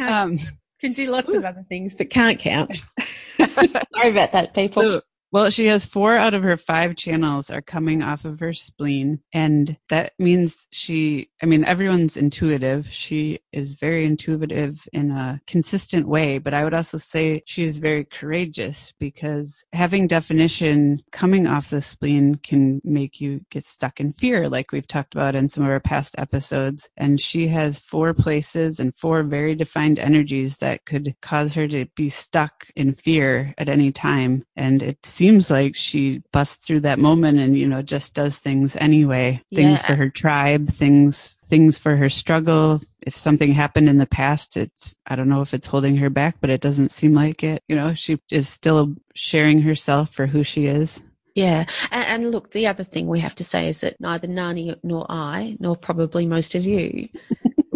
um, 0.00 0.38
can 0.80 0.92
do 0.92 1.10
lots 1.10 1.34
of 1.34 1.44
other 1.44 1.64
things, 1.68 1.94
but 1.94 2.10
can't 2.10 2.38
count. 2.38 2.84
Sorry 3.38 4.10
about 4.10 4.32
that, 4.32 4.54
people. 4.54 5.00
Well, 5.30 5.50
she 5.50 5.66
has 5.66 5.84
four 5.84 6.16
out 6.16 6.32
of 6.32 6.42
her 6.42 6.56
five 6.56 6.96
channels 6.96 7.50
are 7.50 7.60
coming 7.60 8.02
off 8.02 8.24
of 8.24 8.40
her 8.40 8.54
spleen. 8.54 9.20
And 9.30 9.76
that 9.90 10.14
means 10.18 10.66
she, 10.70 11.28
I 11.42 11.46
mean, 11.46 11.64
everyone's 11.64 12.16
intuitive. 12.16 12.88
She 12.90 13.40
is 13.52 13.74
very 13.74 14.06
intuitive 14.06 14.88
in 14.90 15.10
a 15.10 15.40
consistent 15.46 16.08
way. 16.08 16.38
But 16.38 16.54
I 16.54 16.64
would 16.64 16.72
also 16.72 16.96
say 16.96 17.42
she 17.44 17.64
is 17.64 17.76
very 17.76 18.06
courageous 18.06 18.94
because 18.98 19.64
having 19.74 20.06
definition 20.06 21.02
coming 21.12 21.46
off 21.46 21.68
the 21.68 21.82
spleen 21.82 22.36
can 22.36 22.80
make 22.82 23.20
you 23.20 23.42
get 23.50 23.64
stuck 23.64 24.00
in 24.00 24.14
fear, 24.14 24.48
like 24.48 24.72
we've 24.72 24.88
talked 24.88 25.14
about 25.14 25.34
in 25.34 25.48
some 25.48 25.62
of 25.62 25.68
our 25.68 25.80
past 25.80 26.14
episodes. 26.16 26.88
And 26.96 27.20
she 27.20 27.48
has 27.48 27.80
four 27.80 28.14
places 28.14 28.80
and 28.80 28.96
four 28.96 29.22
very 29.24 29.54
defined 29.54 29.98
energies 29.98 30.56
that 30.58 30.86
could 30.86 31.16
cause 31.20 31.52
her 31.52 31.68
to 31.68 31.84
be 31.96 32.08
stuck 32.08 32.68
in 32.74 32.94
fear 32.94 33.52
at 33.58 33.68
any 33.68 33.92
time. 33.92 34.44
And 34.56 34.82
it's 34.82 35.17
seems 35.18 35.50
like 35.50 35.74
she 35.74 36.22
busts 36.32 36.64
through 36.64 36.80
that 36.80 37.00
moment 37.00 37.40
and, 37.40 37.58
you 37.58 37.66
know, 37.66 37.82
just 37.82 38.14
does 38.14 38.38
things 38.38 38.76
anyway. 38.76 39.42
Things 39.52 39.82
for 39.82 39.96
her 39.96 40.08
tribe, 40.08 40.68
things 40.68 41.34
things 41.48 41.78
for 41.78 41.96
her 41.96 42.08
struggle. 42.08 42.80
If 43.00 43.16
something 43.16 43.52
happened 43.52 43.88
in 43.88 43.98
the 43.98 44.06
past, 44.06 44.56
it's, 44.56 44.94
I 45.06 45.16
don't 45.16 45.28
know 45.28 45.40
if 45.40 45.54
it's 45.54 45.66
holding 45.66 45.96
her 45.96 46.10
back, 46.10 46.36
but 46.40 46.50
it 46.50 46.60
doesn't 46.60 46.92
seem 46.92 47.14
like 47.14 47.42
it. 47.42 47.62
You 47.66 47.74
know, 47.74 47.94
she 47.94 48.20
is 48.30 48.48
still 48.48 48.94
sharing 49.14 49.62
herself 49.62 50.10
for 50.10 50.26
who 50.26 50.44
she 50.44 50.66
is. 50.66 51.00
Yeah. 51.34 51.66
And, 51.90 52.04
and, 52.04 52.32
look, 52.32 52.50
the 52.50 52.66
other 52.66 52.84
thing 52.84 53.06
we 53.06 53.20
have 53.20 53.34
to 53.36 53.44
say 53.44 53.68
is 53.68 53.80
that 53.80 54.00
neither 54.00 54.28
Nani 54.28 54.74
nor 54.82 55.06
I, 55.08 55.56
nor 55.58 55.74
probably 55.76 56.26
most 56.26 56.54
of 56.54 56.64
you, 56.64 57.08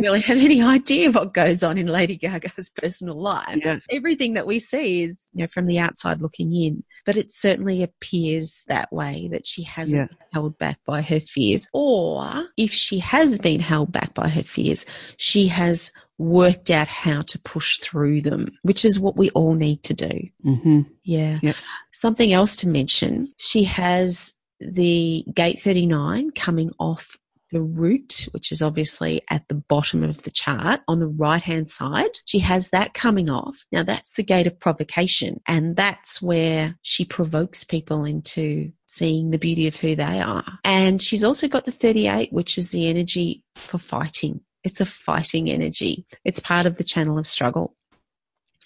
really 0.02 0.20
have 0.20 0.38
any 0.38 0.62
idea 0.62 1.10
what 1.10 1.32
goes 1.34 1.62
on 1.62 1.78
in 1.78 1.86
Lady 1.86 2.16
Gaga's 2.16 2.70
personal 2.70 3.20
life. 3.20 3.58
Yeah. 3.64 3.78
Everything 3.90 4.34
that 4.34 4.46
we 4.46 4.58
see 4.58 5.02
is, 5.02 5.28
you 5.32 5.42
know, 5.42 5.48
from 5.48 5.66
the 5.66 5.78
outside 5.78 6.20
looking 6.20 6.52
in, 6.54 6.84
but 7.06 7.16
it 7.16 7.32
certainly 7.32 7.82
appears 7.82 8.64
that 8.68 8.92
way 8.92 9.28
that 9.32 9.46
she 9.46 9.62
hasn't 9.62 10.00
yeah. 10.00 10.06
been 10.06 10.26
held 10.32 10.58
back 10.58 10.78
by 10.84 11.02
her 11.02 11.20
fears. 11.20 11.68
Or 11.72 12.46
if 12.56 12.72
she 12.72 12.98
has 12.98 13.38
been 13.38 13.60
held 13.60 13.92
back 13.92 14.14
by 14.14 14.28
her 14.28 14.42
fears, 14.42 14.84
she 15.16 15.48
has 15.48 15.92
worked 16.18 16.70
out 16.70 16.88
how 16.88 17.22
to 17.22 17.38
push 17.40 17.78
through 17.78 18.20
them, 18.20 18.48
which 18.62 18.84
is 18.84 19.00
what 19.00 19.16
we 19.16 19.30
all 19.30 19.54
need 19.54 19.82
to 19.84 19.94
do. 19.94 20.28
Mm-hmm. 20.44 20.80
Yeah. 21.04 21.38
Yep. 21.42 21.56
Something 21.92 22.32
else 22.32 22.56
to 22.56 22.68
mention, 22.68 23.28
she 23.38 23.64
has 23.64 24.34
the 24.60 25.24
gate 25.34 25.58
39 25.60 26.30
coming 26.32 26.70
off 26.78 27.18
the 27.52 27.62
root, 27.62 28.26
which 28.32 28.50
is 28.50 28.62
obviously 28.62 29.22
at 29.30 29.46
the 29.48 29.54
bottom 29.54 30.02
of 30.02 30.22
the 30.22 30.30
chart 30.30 30.80
on 30.88 30.98
the 30.98 31.06
right 31.06 31.42
hand 31.42 31.68
side. 31.68 32.18
She 32.24 32.40
has 32.40 32.70
that 32.70 32.94
coming 32.94 33.28
off. 33.28 33.64
Now 33.70 33.82
that's 33.82 34.14
the 34.14 34.24
gate 34.24 34.46
of 34.46 34.58
provocation. 34.58 35.40
And 35.46 35.76
that's 35.76 36.20
where 36.20 36.76
she 36.82 37.04
provokes 37.04 37.62
people 37.62 38.04
into 38.04 38.72
seeing 38.86 39.30
the 39.30 39.38
beauty 39.38 39.66
of 39.66 39.76
who 39.76 39.94
they 39.94 40.20
are. 40.20 40.58
And 40.64 41.00
she's 41.00 41.22
also 41.22 41.46
got 41.46 41.66
the 41.66 41.72
38, 41.72 42.32
which 42.32 42.58
is 42.58 42.70
the 42.70 42.88
energy 42.88 43.44
for 43.54 43.78
fighting. 43.78 44.40
It's 44.64 44.80
a 44.80 44.86
fighting 44.86 45.50
energy. 45.50 46.06
It's 46.24 46.40
part 46.40 46.66
of 46.66 46.78
the 46.78 46.84
channel 46.84 47.18
of 47.18 47.26
struggle. 47.26 47.76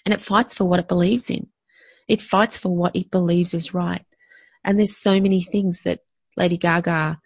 And 0.05 0.13
it 0.13 0.21
fights 0.21 0.53
for 0.53 0.63
what 0.63 0.79
it 0.79 0.87
believes 0.87 1.29
in. 1.29 1.47
It 2.07 2.21
fights 2.21 2.57
for 2.57 2.75
what 2.75 2.95
it 2.95 3.11
believes 3.11 3.53
is 3.53 3.73
right. 3.73 4.05
And 4.63 4.79
there's 4.79 4.97
so 4.97 5.19
many 5.19 5.41
things 5.41 5.81
that 5.81 5.99
Lady 6.37 6.57
Gaga 6.57 7.19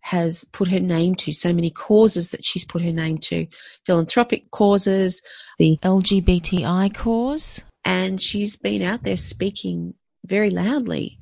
has 0.00 0.44
put 0.52 0.68
her 0.68 0.80
name 0.80 1.14
to, 1.16 1.32
so 1.32 1.52
many 1.52 1.70
causes 1.70 2.30
that 2.30 2.44
she's 2.44 2.64
put 2.64 2.82
her 2.82 2.92
name 2.92 3.18
to, 3.18 3.46
philanthropic 3.84 4.50
causes, 4.50 5.22
the 5.58 5.78
LGBTI 5.82 6.94
cause. 6.94 7.64
And 7.84 8.20
she's 8.20 8.56
been 8.56 8.82
out 8.82 9.02
there 9.02 9.16
speaking 9.16 9.94
very 10.24 10.50
loudly 10.50 11.18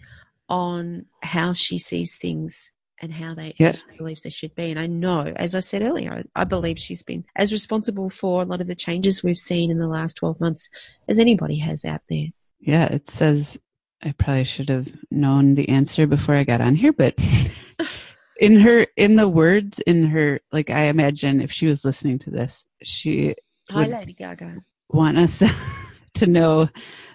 on 0.48 1.06
how 1.22 1.52
she 1.52 1.78
sees 1.78 2.16
things 2.16 2.72
and 3.00 3.12
how 3.12 3.34
they 3.34 3.54
yeah. 3.58 3.74
believes 3.98 4.22
they 4.22 4.30
should 4.30 4.54
be. 4.54 4.70
And 4.70 4.80
I 4.80 4.86
know, 4.86 5.32
as 5.36 5.54
I 5.54 5.60
said 5.60 5.82
earlier, 5.82 6.24
I 6.34 6.44
believe 6.44 6.78
she's 6.78 7.02
been 7.02 7.24
as 7.36 7.52
responsible 7.52 8.10
for 8.10 8.42
a 8.42 8.46
lot 8.46 8.60
of 8.60 8.66
the 8.66 8.74
changes 8.74 9.22
we've 9.22 9.36
seen 9.36 9.70
in 9.70 9.78
the 9.78 9.88
last 9.88 10.14
12 10.14 10.40
months 10.40 10.70
as 11.08 11.18
anybody 11.18 11.58
has 11.58 11.84
out 11.84 12.00
there. 12.08 12.28
Yeah, 12.58 12.86
it 12.86 13.10
says 13.10 13.58
I 14.02 14.12
probably 14.12 14.44
should 14.44 14.68
have 14.68 14.88
known 15.10 15.54
the 15.54 15.68
answer 15.68 16.06
before 16.06 16.36
I 16.36 16.44
got 16.44 16.60
on 16.60 16.74
here, 16.74 16.92
but 16.92 17.18
in 18.40 18.60
her 18.60 18.86
in 18.96 19.16
the 19.16 19.28
words 19.28 19.78
in 19.80 20.06
her 20.06 20.40
like 20.52 20.70
I 20.70 20.84
imagine 20.84 21.40
if 21.40 21.52
she 21.52 21.66
was 21.66 21.84
listening 21.84 22.18
to 22.20 22.30
this, 22.30 22.64
she 22.82 23.34
Hi, 23.70 23.80
would 23.80 23.90
Lady 23.90 24.12
Gaga. 24.12 24.62
want 24.88 25.18
us 25.18 25.42
to 26.14 26.26
know 26.26 26.68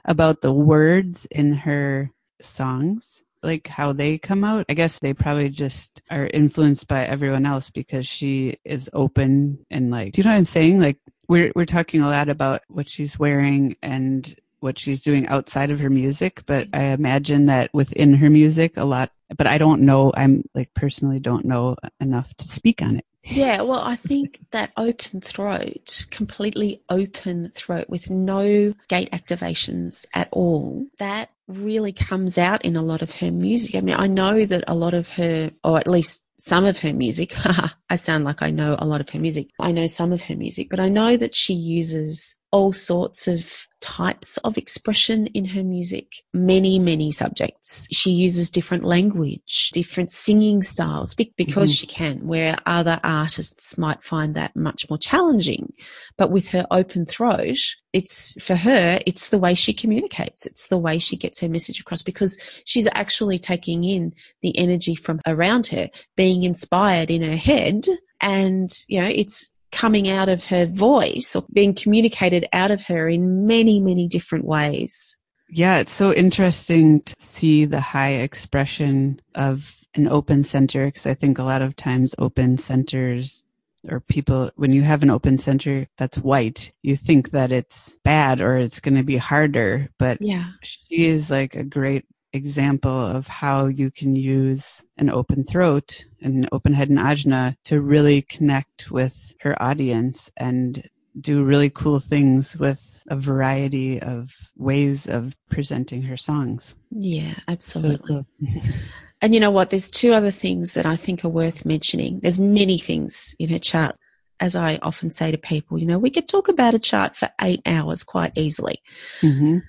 about 0.06 0.42
the 0.42 0.54
words 0.54 1.28
in 1.32 1.54
her 1.54 2.12
songs 2.42 3.22
like 3.44 3.68
how 3.68 3.92
they 3.94 4.18
come 4.18 4.44
out. 4.44 4.66
I 4.70 4.74
guess 4.74 5.00
they 5.00 5.14
probably 5.14 5.50
just 5.50 6.02
are 6.10 6.28
influenced 6.28 6.88
by 6.88 7.06
everyone 7.06 7.46
else 7.46 7.70
because 7.70 8.08
she 8.08 8.58
is 8.64 8.90
open 8.94 9.66
and 9.70 9.90
like, 9.90 10.14
do 10.14 10.22
you 10.22 10.24
know 10.24 10.32
what 10.32 10.38
I'm 10.38 10.46
saying? 10.46 10.80
Like 10.80 10.98
we're 11.28 11.52
we're 11.56 11.66
talking 11.66 12.02
a 12.02 12.10
lot 12.10 12.30
about 12.30 12.62
what 12.68 12.88
she's 12.88 13.18
wearing 13.18 13.76
and 13.82 14.36
what 14.62 14.80
she's 14.80 15.02
doing 15.02 15.28
outside 15.28 15.72
of 15.72 15.80
her 15.80 15.90
music, 15.90 16.44
but 16.46 16.68
I 16.74 16.86
imagine 16.86 17.48
that 17.48 17.74
within 17.74 18.14
her 18.16 18.30
music 18.30 18.78
a 18.78 18.86
lot 18.86 19.12
but 19.38 19.48
I 19.48 19.58
don't 19.58 19.82
know 19.82 20.12
I'm 20.16 20.44
like 20.54 20.74
personally 20.74 21.20
don't 21.20 21.46
know 21.46 21.76
enough 22.00 22.34
to 22.36 22.48
speak 22.48 22.82
on 22.82 22.98
it. 22.98 23.06
Yeah, 23.24 23.62
well, 23.62 23.82
I 23.82 23.96
think 23.96 24.40
that 24.52 24.72
open 24.78 25.22
throat, 25.22 26.06
completely 26.10 26.82
open 26.90 27.52
throat 27.54 27.86
with 27.88 28.10
no 28.10 28.74
gate 28.88 29.12
activations 29.12 30.08
at 30.16 30.28
all, 30.32 30.88
that 30.98 31.30
really 31.48 31.92
comes 31.92 32.40
out 32.40 32.66
in 32.66 32.76
a 32.76 32.82
lot 32.82 33.04
of 33.04 33.18
her 33.18 33.32
music. 33.32 33.76
I 33.76 33.82
mean, 33.82 33.96
I 33.96 34.08
know 34.08 34.44
that 34.46 34.64
a 34.68 34.74
lot 34.74 34.96
of 34.96 35.08
her, 35.10 35.52
or 35.64 35.78
at 35.78 35.88
least 35.88 36.26
some 36.40 36.66
of 36.66 36.80
her 36.80 36.94
music, 36.94 37.36
I 37.92 37.96
sound 37.96 38.26
like 38.26 38.42
I 38.42 38.50
know 38.50 38.76
a 38.80 38.88
lot 38.88 39.02
of 39.02 39.10
her 39.12 39.20
music. 39.20 39.50
I 39.60 39.72
know 39.72 39.86
some 39.86 40.12
of 40.12 40.24
her 40.24 40.36
music, 40.36 40.70
but 40.72 40.80
I 40.80 40.90
know 40.90 41.16
that 41.16 41.36
she 41.36 41.54
uses 41.54 42.38
all 42.52 42.74
sorts 42.74 43.28
of 43.28 43.68
types 43.82 44.38
of 44.38 44.58
expression 44.58 45.28
in 45.28 45.44
her 45.44 45.64
music, 45.64 46.24
many, 46.34 46.78
many 46.78 47.12
subjects. 47.12 47.88
She 47.92 48.12
uses 48.12 48.52
different 48.52 48.84
language, 48.84 49.72
different 49.74 50.12
singing 50.12 50.62
styles 50.62 51.16
because 51.16 51.38
mm-hmm. 51.38 51.66
she 51.66 51.88
can, 51.88 52.28
where 52.28 52.58
other 52.66 53.00
artists 53.04 53.78
might 53.78 54.04
find 54.04 54.36
that 54.36 54.56
much 54.56 54.90
more 54.90 55.00
challenging. 55.00 55.74
But 56.18 56.30
with 56.30 56.48
her 56.50 56.66
open 56.72 57.06
throat, 57.06 57.58
it's 57.92 58.42
for 58.42 58.56
her, 58.56 59.00
it's 59.06 59.30
the 59.30 59.40
way 59.40 59.56
she 59.56 59.74
communicates. 59.74 60.46
It's 60.46 60.68
the 60.68 60.78
way 60.78 61.00
she 61.00 61.18
gets 61.18 61.40
her 61.42 61.50
message 61.50 61.80
across 61.80 62.04
because 62.04 62.38
she's 62.66 62.88
actually 62.94 63.40
taking 63.40 63.84
in 63.84 64.14
the 64.42 64.58
energy 64.58 64.96
from 64.96 65.20
around 65.26 65.68
her, 65.68 65.90
being 66.16 66.44
inspired 66.44 67.10
in 67.10 67.24
her 67.24 67.36
head. 67.36 67.86
And, 68.22 68.70
you 68.88 69.02
know, 69.02 69.08
it's, 69.08 69.52
coming 69.72 70.10
out 70.10 70.30
of 70.30 70.46
her 70.46 70.66
voice 70.66 71.36
or 71.36 71.46
being 71.54 71.74
communicated 71.74 72.48
out 72.54 72.72
of 72.72 72.84
her 72.84 73.08
in 73.08 73.46
many, 73.48 73.80
many 73.80 74.08
different 74.08 74.46
ways. 74.46 75.18
Yeah, 75.50 75.78
it's 75.80 75.92
so 75.92 76.14
interesting 76.14 77.02
to 77.02 77.16
see 77.20 77.66
the 77.66 77.82
high 77.82 78.12
expression 78.12 79.22
of 79.36 79.86
an 79.96 80.08
open 80.08 80.44
center 80.44 80.86
because 80.86 81.06
I 81.06 81.14
think 81.14 81.38
a 81.38 81.44
lot 81.44 81.62
of 81.62 81.76
times 81.76 82.16
open 82.18 82.58
centers 82.58 83.44
or 83.90 84.00
people, 84.00 84.52
when 84.56 84.72
you 84.72 84.84
have 84.84 85.04
an 85.04 85.10
open 85.10 85.38
center 85.38 85.88
that's 85.98 86.18
white, 86.18 86.72
you 86.82 86.96
think 86.96 87.32
that 87.32 87.52
it's 87.52 87.96
bad 88.04 88.40
or 88.40 88.58
it's 88.58 88.80
going 88.80 88.96
to 88.96 89.04
be 89.04 89.18
harder. 89.18 89.90
But 89.98 90.22
yeah, 90.22 90.52
she 90.62 91.06
is 91.06 91.32
like 91.32 91.56
a 91.56 91.64
great 91.64 92.06
example 92.34 93.06
of 93.06 93.28
how 93.28 93.66
you 93.66 93.92
can 93.92 94.16
use 94.16 94.84
an 94.98 95.10
open 95.10 95.44
throat 95.44 96.06
and 96.22 96.48
open 96.52 96.74
head 96.74 96.90
and 96.90 97.00
ajna 97.00 97.56
to 97.66 97.82
really 97.82 98.22
connect 98.22 98.92
with 98.92 99.34
her 99.42 99.62
audience 99.62 100.32
and 100.38 100.90
do 101.20 101.44
really 101.44 101.70
cool 101.70 102.00
things 102.00 102.56
with 102.58 103.04
a 103.08 103.16
variety 103.16 104.02
of 104.02 104.32
ways 104.56 105.08
of 105.08 105.36
presenting 105.50 106.04
her 106.04 106.18
songs. 106.18 106.76
Yeah, 106.90 107.36
absolutely. 107.48 108.26
So 108.40 108.62
and 109.22 109.34
you 109.34 109.40
know 109.40 109.52
what? 109.52 109.70
There's 109.70 109.90
two 109.90 110.14
other 110.14 110.32
things 110.32 110.74
that 110.76 110.86
I 110.86 110.96
think 110.96 111.26
are 111.26 111.30
worth 111.30 111.66
mentioning. 111.66 112.20
There's 112.22 112.40
many 112.40 112.78
things 112.78 113.36
in 113.40 113.50
her 113.50 113.60
chart. 113.60 113.96
As 114.40 114.56
I 114.56 114.80
often 114.82 115.12
say 115.12 115.30
to 115.30 115.38
people, 115.38 115.78
you 115.78 115.86
know, 115.86 116.00
we 116.00 116.10
could 116.10 116.28
talk 116.28 116.48
about 116.48 116.74
a 116.74 116.80
chart 116.80 117.16
for 117.16 117.30
eight 117.42 117.62
hours 117.66 118.04
quite 118.04 118.32
easily. 118.36 118.82
Mm-hmm. 119.22 119.60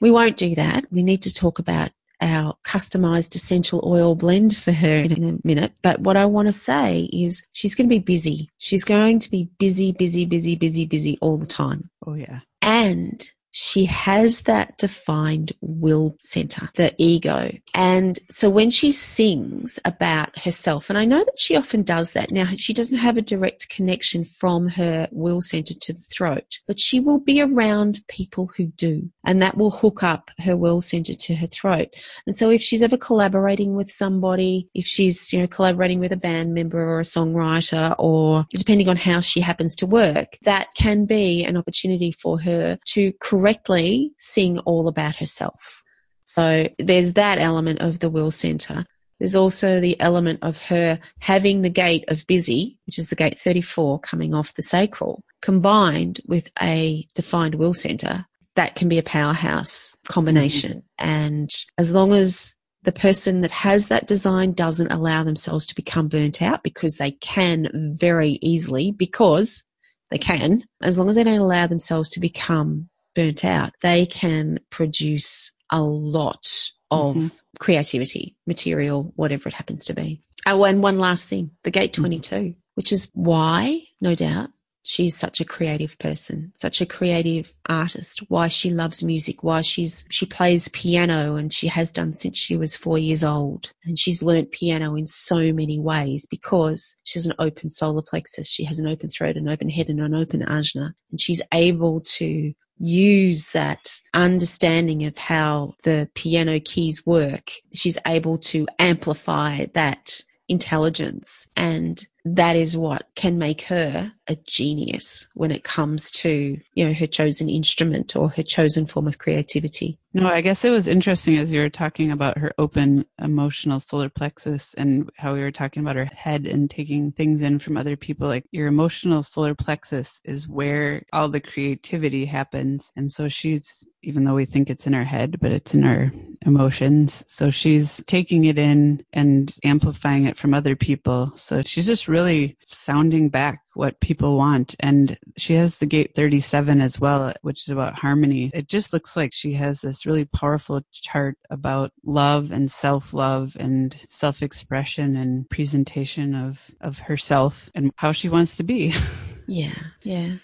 We 0.00 0.12
won't 0.12 0.36
do 0.36 0.54
that. 0.54 0.84
We 0.92 1.02
need 1.02 1.22
to 1.22 1.34
talk 1.34 1.58
about 1.58 1.90
our 2.20 2.54
customized 2.64 3.34
essential 3.34 3.82
oil 3.84 4.14
blend 4.14 4.56
for 4.56 4.72
her 4.72 4.96
in 4.96 5.24
a 5.24 5.46
minute. 5.46 5.72
But 5.82 6.00
what 6.00 6.16
I 6.16 6.26
want 6.26 6.48
to 6.48 6.52
say 6.52 7.08
is 7.12 7.42
she's 7.52 7.74
going 7.74 7.88
to 7.88 7.94
be 7.94 7.98
busy. 7.98 8.50
She's 8.58 8.84
going 8.84 9.18
to 9.20 9.30
be 9.30 9.48
busy, 9.58 9.92
busy, 9.92 10.24
busy, 10.24 10.54
busy, 10.56 10.86
busy 10.86 11.18
all 11.20 11.36
the 11.36 11.46
time. 11.46 11.90
Oh, 12.06 12.14
yeah. 12.14 12.40
And 12.62 13.30
she 13.50 13.84
has 13.84 14.42
that 14.42 14.76
defined 14.78 15.52
will 15.60 16.16
center, 16.20 16.70
the 16.76 16.94
ego. 16.98 17.50
And 17.74 18.18
so 18.30 18.48
when 18.48 18.70
she 18.70 18.92
sings 18.92 19.78
about 19.84 20.38
herself, 20.38 20.88
and 20.88 20.98
I 20.98 21.04
know 21.04 21.24
that 21.24 21.38
she 21.38 21.56
often 21.56 21.82
does 21.82 22.12
that 22.12 22.30
now, 22.30 22.46
she 22.56 22.72
doesn't 22.72 22.98
have 22.98 23.16
a 23.16 23.22
direct 23.22 23.68
connection 23.68 24.24
from 24.24 24.68
her 24.68 25.08
will 25.10 25.40
center 25.40 25.74
to 25.74 25.92
the 25.92 26.00
throat, 26.00 26.60
but 26.66 26.78
she 26.78 27.00
will 27.00 27.18
be 27.18 27.40
around 27.40 28.06
people 28.08 28.46
who 28.56 28.66
do. 28.66 29.10
And 29.24 29.42
that 29.42 29.56
will 29.56 29.70
hook 29.70 30.02
up 30.02 30.30
her 30.38 30.56
will 30.56 30.80
center 30.80 31.14
to 31.14 31.34
her 31.34 31.46
throat. 31.46 31.88
And 32.26 32.34
so 32.34 32.50
if 32.50 32.62
she's 32.62 32.82
ever 32.82 32.96
collaborating 32.96 33.74
with 33.74 33.90
somebody, 33.90 34.68
if 34.74 34.86
she's, 34.86 35.32
you 35.32 35.40
know, 35.40 35.46
collaborating 35.46 36.00
with 36.00 36.12
a 36.12 36.16
band 36.16 36.54
member 36.54 36.78
or 36.78 37.00
a 37.00 37.04
songwriter, 37.04 37.94
or 37.98 38.46
depending 38.50 38.88
on 38.88 38.96
how 38.96 39.20
she 39.20 39.40
happens 39.40 39.74
to 39.76 39.86
work, 39.86 40.38
that 40.42 40.68
can 40.76 41.04
be 41.04 41.44
an 41.44 41.56
opportunity 41.56 42.12
for 42.12 42.40
her 42.40 42.78
to 42.86 43.12
correctly 43.40 44.12
sing 44.18 44.58
all 44.60 44.86
about 44.86 45.16
herself. 45.16 45.82
So 46.24 46.68
there's 46.78 47.14
that 47.14 47.38
element 47.38 47.80
of 47.80 48.00
the 48.00 48.10
will 48.10 48.30
center. 48.30 48.84
There's 49.18 49.34
also 49.34 49.80
the 49.80 49.98
element 50.00 50.40
of 50.42 50.62
her 50.64 50.98
having 51.20 51.62
the 51.62 51.70
gate 51.70 52.04
of 52.08 52.26
busy, 52.26 52.78
which 52.86 52.98
is 52.98 53.08
the 53.08 53.16
gate 53.16 53.38
34 53.38 54.00
coming 54.00 54.34
off 54.34 54.54
the 54.54 54.62
sacral, 54.62 55.24
combined 55.42 56.20
with 56.26 56.50
a 56.62 57.06
defined 57.14 57.56
will 57.56 57.74
center. 57.74 58.26
That 58.56 58.76
can 58.76 58.88
be 58.88 58.98
a 58.98 59.02
powerhouse 59.02 59.96
combination. 60.06 60.72
Mm-hmm. 60.72 61.08
And 61.08 61.50
as 61.78 61.92
long 61.92 62.12
as 62.12 62.54
the 62.82 62.92
person 62.92 63.40
that 63.40 63.50
has 63.50 63.88
that 63.88 64.06
design 64.06 64.52
doesn't 64.52 64.92
allow 64.92 65.24
themselves 65.24 65.66
to 65.66 65.74
become 65.74 66.08
burnt 66.08 66.40
out 66.42 66.62
because 66.62 66.94
they 66.94 67.12
can 67.12 67.68
very 67.98 68.38
easily 68.42 68.90
because 68.92 69.64
they 70.10 70.18
can, 70.18 70.64
as 70.82 70.98
long 70.98 71.08
as 71.08 71.16
they 71.16 71.24
don't 71.24 71.38
allow 71.38 71.66
themselves 71.66 72.08
to 72.10 72.20
become 72.20 72.88
burnt 73.20 73.44
out, 73.44 73.72
they 73.82 74.06
can 74.06 74.58
produce 74.70 75.52
a 75.70 75.80
lot 75.80 76.70
of 76.90 77.16
mm-hmm. 77.16 77.26
creativity, 77.58 78.36
material, 78.46 79.12
whatever 79.16 79.48
it 79.48 79.54
happens 79.54 79.84
to 79.84 79.94
be. 79.94 80.22
Oh, 80.46 80.64
and 80.64 80.82
one 80.82 80.98
last 80.98 81.28
thing 81.28 81.50
the 81.64 81.70
Gate 81.70 81.92
mm-hmm. 81.92 82.02
22, 82.02 82.34
mm-hmm. 82.34 82.50
which 82.74 82.92
is 82.92 83.10
why, 83.14 83.82
no 84.00 84.14
doubt, 84.14 84.50
she's 84.82 85.16
such 85.16 85.40
a 85.40 85.44
creative 85.44 85.98
person, 85.98 86.50
such 86.54 86.80
a 86.80 86.86
creative 86.86 87.54
artist, 87.68 88.20
why 88.28 88.48
she 88.48 88.70
loves 88.70 89.02
music, 89.02 89.42
why 89.42 89.60
she's, 89.60 90.04
she 90.10 90.24
plays 90.24 90.68
piano 90.68 91.36
and 91.36 91.52
she 91.52 91.68
has 91.68 91.90
done 91.92 92.14
since 92.14 92.38
she 92.38 92.56
was 92.56 92.76
four 92.76 92.98
years 92.98 93.22
old. 93.22 93.72
And 93.84 93.98
she's 93.98 94.22
learnt 94.22 94.50
piano 94.50 94.96
in 94.96 95.06
so 95.06 95.52
many 95.52 95.78
ways 95.78 96.26
because 96.30 96.96
she's 97.04 97.26
an 97.26 97.34
open 97.38 97.68
solar 97.68 98.02
plexus. 98.02 98.50
She 98.50 98.64
has 98.64 98.78
an 98.78 98.88
open 98.88 99.10
throat, 99.10 99.36
an 99.36 99.48
open 99.48 99.68
head 99.68 99.90
and 99.90 100.00
an 100.00 100.14
open 100.14 100.40
ajna. 100.40 100.92
And 101.10 101.20
she's 101.20 101.42
able 101.52 102.00
to 102.00 102.54
use 102.80 103.50
that 103.50 104.00
understanding 104.14 105.04
of 105.04 105.16
how 105.18 105.74
the 105.84 106.08
piano 106.14 106.58
keys 106.58 107.04
work, 107.06 107.52
she's 107.72 107.98
able 108.06 108.38
to 108.38 108.66
amplify 108.78 109.66
that 109.74 110.22
intelligence. 110.48 111.46
And 111.56 112.06
that 112.24 112.56
is 112.56 112.76
what 112.76 113.08
can 113.14 113.38
make 113.38 113.62
her 113.62 114.12
a 114.28 114.36
genius 114.46 115.28
when 115.34 115.50
it 115.50 115.64
comes 115.64 116.10
to, 116.10 116.58
you 116.74 116.86
know, 116.86 116.94
her 116.94 117.06
chosen 117.06 117.48
instrument 117.48 118.14
or 118.14 118.28
her 118.30 118.42
chosen 118.42 118.86
form 118.86 119.08
of 119.08 119.18
creativity. 119.18 119.98
No, 120.12 120.28
I 120.28 120.40
guess 120.40 120.64
it 120.64 120.70
was 120.70 120.88
interesting 120.88 121.38
as 121.38 121.54
you 121.54 121.60
were 121.60 121.70
talking 121.70 122.10
about 122.10 122.38
her 122.38 122.52
open 122.58 123.04
emotional 123.20 123.78
solar 123.78 124.08
plexus 124.08 124.74
and 124.74 125.08
how 125.16 125.34
we 125.34 125.40
were 125.40 125.52
talking 125.52 125.82
about 125.82 125.94
her 125.94 126.04
head 126.04 126.46
and 126.46 126.68
taking 126.68 127.12
things 127.12 127.42
in 127.42 127.60
from 127.60 127.76
other 127.76 127.96
people. 127.96 128.26
Like 128.26 128.44
your 128.50 128.66
emotional 128.66 129.22
solar 129.22 129.54
plexus 129.54 130.20
is 130.24 130.48
where 130.48 131.04
all 131.12 131.28
the 131.28 131.40
creativity 131.40 132.24
happens. 132.24 132.90
And 132.96 133.12
so 133.12 133.28
she's, 133.28 133.86
even 134.02 134.24
though 134.24 134.34
we 134.34 134.46
think 134.46 134.68
it's 134.68 134.86
in 134.86 134.94
our 134.94 135.04
head, 135.04 135.38
but 135.40 135.52
it's 135.52 135.74
in 135.74 135.84
our 135.84 136.10
emotions. 136.44 137.22
So 137.28 137.50
she's 137.50 138.02
taking 138.06 138.46
it 138.46 138.58
in 138.58 139.04
and 139.12 139.54
amplifying 139.62 140.24
it 140.24 140.36
from 140.36 140.54
other 140.54 140.74
people. 140.74 141.32
So 141.36 141.62
she's 141.64 141.86
just 141.86 142.08
really 142.10 142.58
sounding 142.66 143.28
back 143.28 143.62
what 143.74 144.00
people 144.00 144.36
want. 144.36 144.74
And 144.80 145.16
she 145.38 145.54
has 145.54 145.78
the 145.78 145.86
gate 145.86 146.14
37 146.14 146.80
as 146.80 147.00
well, 147.00 147.32
which 147.42 147.62
is 147.62 147.70
about 147.70 147.94
harmony. 147.94 148.50
It 148.52 148.68
just 148.68 148.92
looks 148.92 149.16
like 149.16 149.32
she 149.32 149.54
has 149.54 149.80
this 149.80 150.04
really 150.04 150.26
powerful 150.26 150.82
chart 150.92 151.38
about 151.48 151.92
love 152.04 152.50
and 152.50 152.70
self 152.70 153.14
love 153.14 153.56
and 153.58 153.96
self 154.08 154.42
expression 154.42 155.16
and 155.16 155.48
presentation 155.48 156.34
of, 156.34 156.72
of 156.80 156.98
herself 156.98 157.70
and 157.74 157.92
how 157.96 158.12
she 158.12 158.28
wants 158.28 158.56
to 158.58 158.64
be. 158.64 158.92
yeah, 159.46 159.78
yeah. 160.02 160.34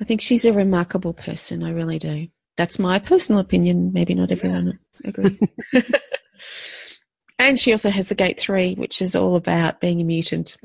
I 0.00 0.04
think 0.04 0.20
she's 0.20 0.44
a 0.44 0.52
remarkable 0.52 1.12
person. 1.12 1.62
I 1.62 1.70
really 1.70 1.98
do. 1.98 2.28
That's 2.56 2.78
my 2.78 2.98
personal 2.98 3.40
opinion. 3.40 3.92
Maybe 3.92 4.14
not 4.14 4.30
everyone 4.30 4.78
yeah. 5.02 5.08
agrees. 5.10 5.40
And 7.38 7.58
she 7.58 7.72
also 7.72 7.90
has 7.90 8.08
the 8.08 8.14
gate 8.14 8.38
three, 8.38 8.74
which 8.74 9.02
is 9.02 9.16
all 9.16 9.36
about 9.36 9.80
being 9.80 10.00
a 10.00 10.04
mutant, 10.04 10.56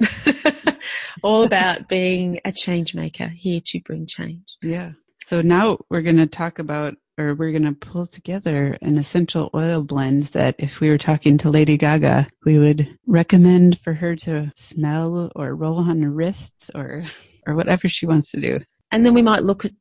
all 1.23 1.43
about 1.43 1.87
being 1.87 2.39
a 2.45 2.51
change 2.51 2.93
maker, 2.93 3.27
here 3.27 3.61
to 3.65 3.79
bring 3.81 4.05
change. 4.05 4.57
Yeah. 4.61 4.91
So 5.25 5.41
now 5.41 5.77
we're 5.89 6.01
going 6.01 6.17
to 6.17 6.27
talk 6.27 6.59
about, 6.59 6.95
or 7.17 7.35
we're 7.35 7.51
going 7.51 7.63
to 7.63 7.73
pull 7.73 8.05
together 8.05 8.77
an 8.81 8.97
essential 8.97 9.49
oil 9.53 9.83
blend 9.83 10.23
that 10.27 10.55
if 10.57 10.79
we 10.79 10.89
were 10.89 10.97
talking 10.97 11.37
to 11.39 11.49
Lady 11.49 11.77
Gaga, 11.77 12.27
we 12.45 12.59
would 12.59 12.97
recommend 13.07 13.79
for 13.79 13.93
her 13.93 14.15
to 14.17 14.51
smell 14.55 15.31
or 15.35 15.55
roll 15.55 15.77
on 15.77 16.01
her 16.01 16.09
wrists 16.09 16.71
or, 16.73 17.03
or 17.45 17.55
whatever 17.55 17.87
she 17.87 18.05
wants 18.05 18.31
to 18.31 18.41
do. 18.41 18.59
And 18.91 19.05
then 19.05 19.13
we 19.13 19.21
might 19.21 19.43
look 19.43 19.65
at 19.65 19.73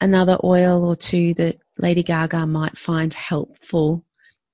another 0.00 0.36
oil 0.42 0.84
or 0.84 0.96
two 0.96 1.34
that 1.34 1.58
Lady 1.78 2.02
Gaga 2.02 2.46
might 2.46 2.76
find 2.76 3.14
helpful 3.14 4.04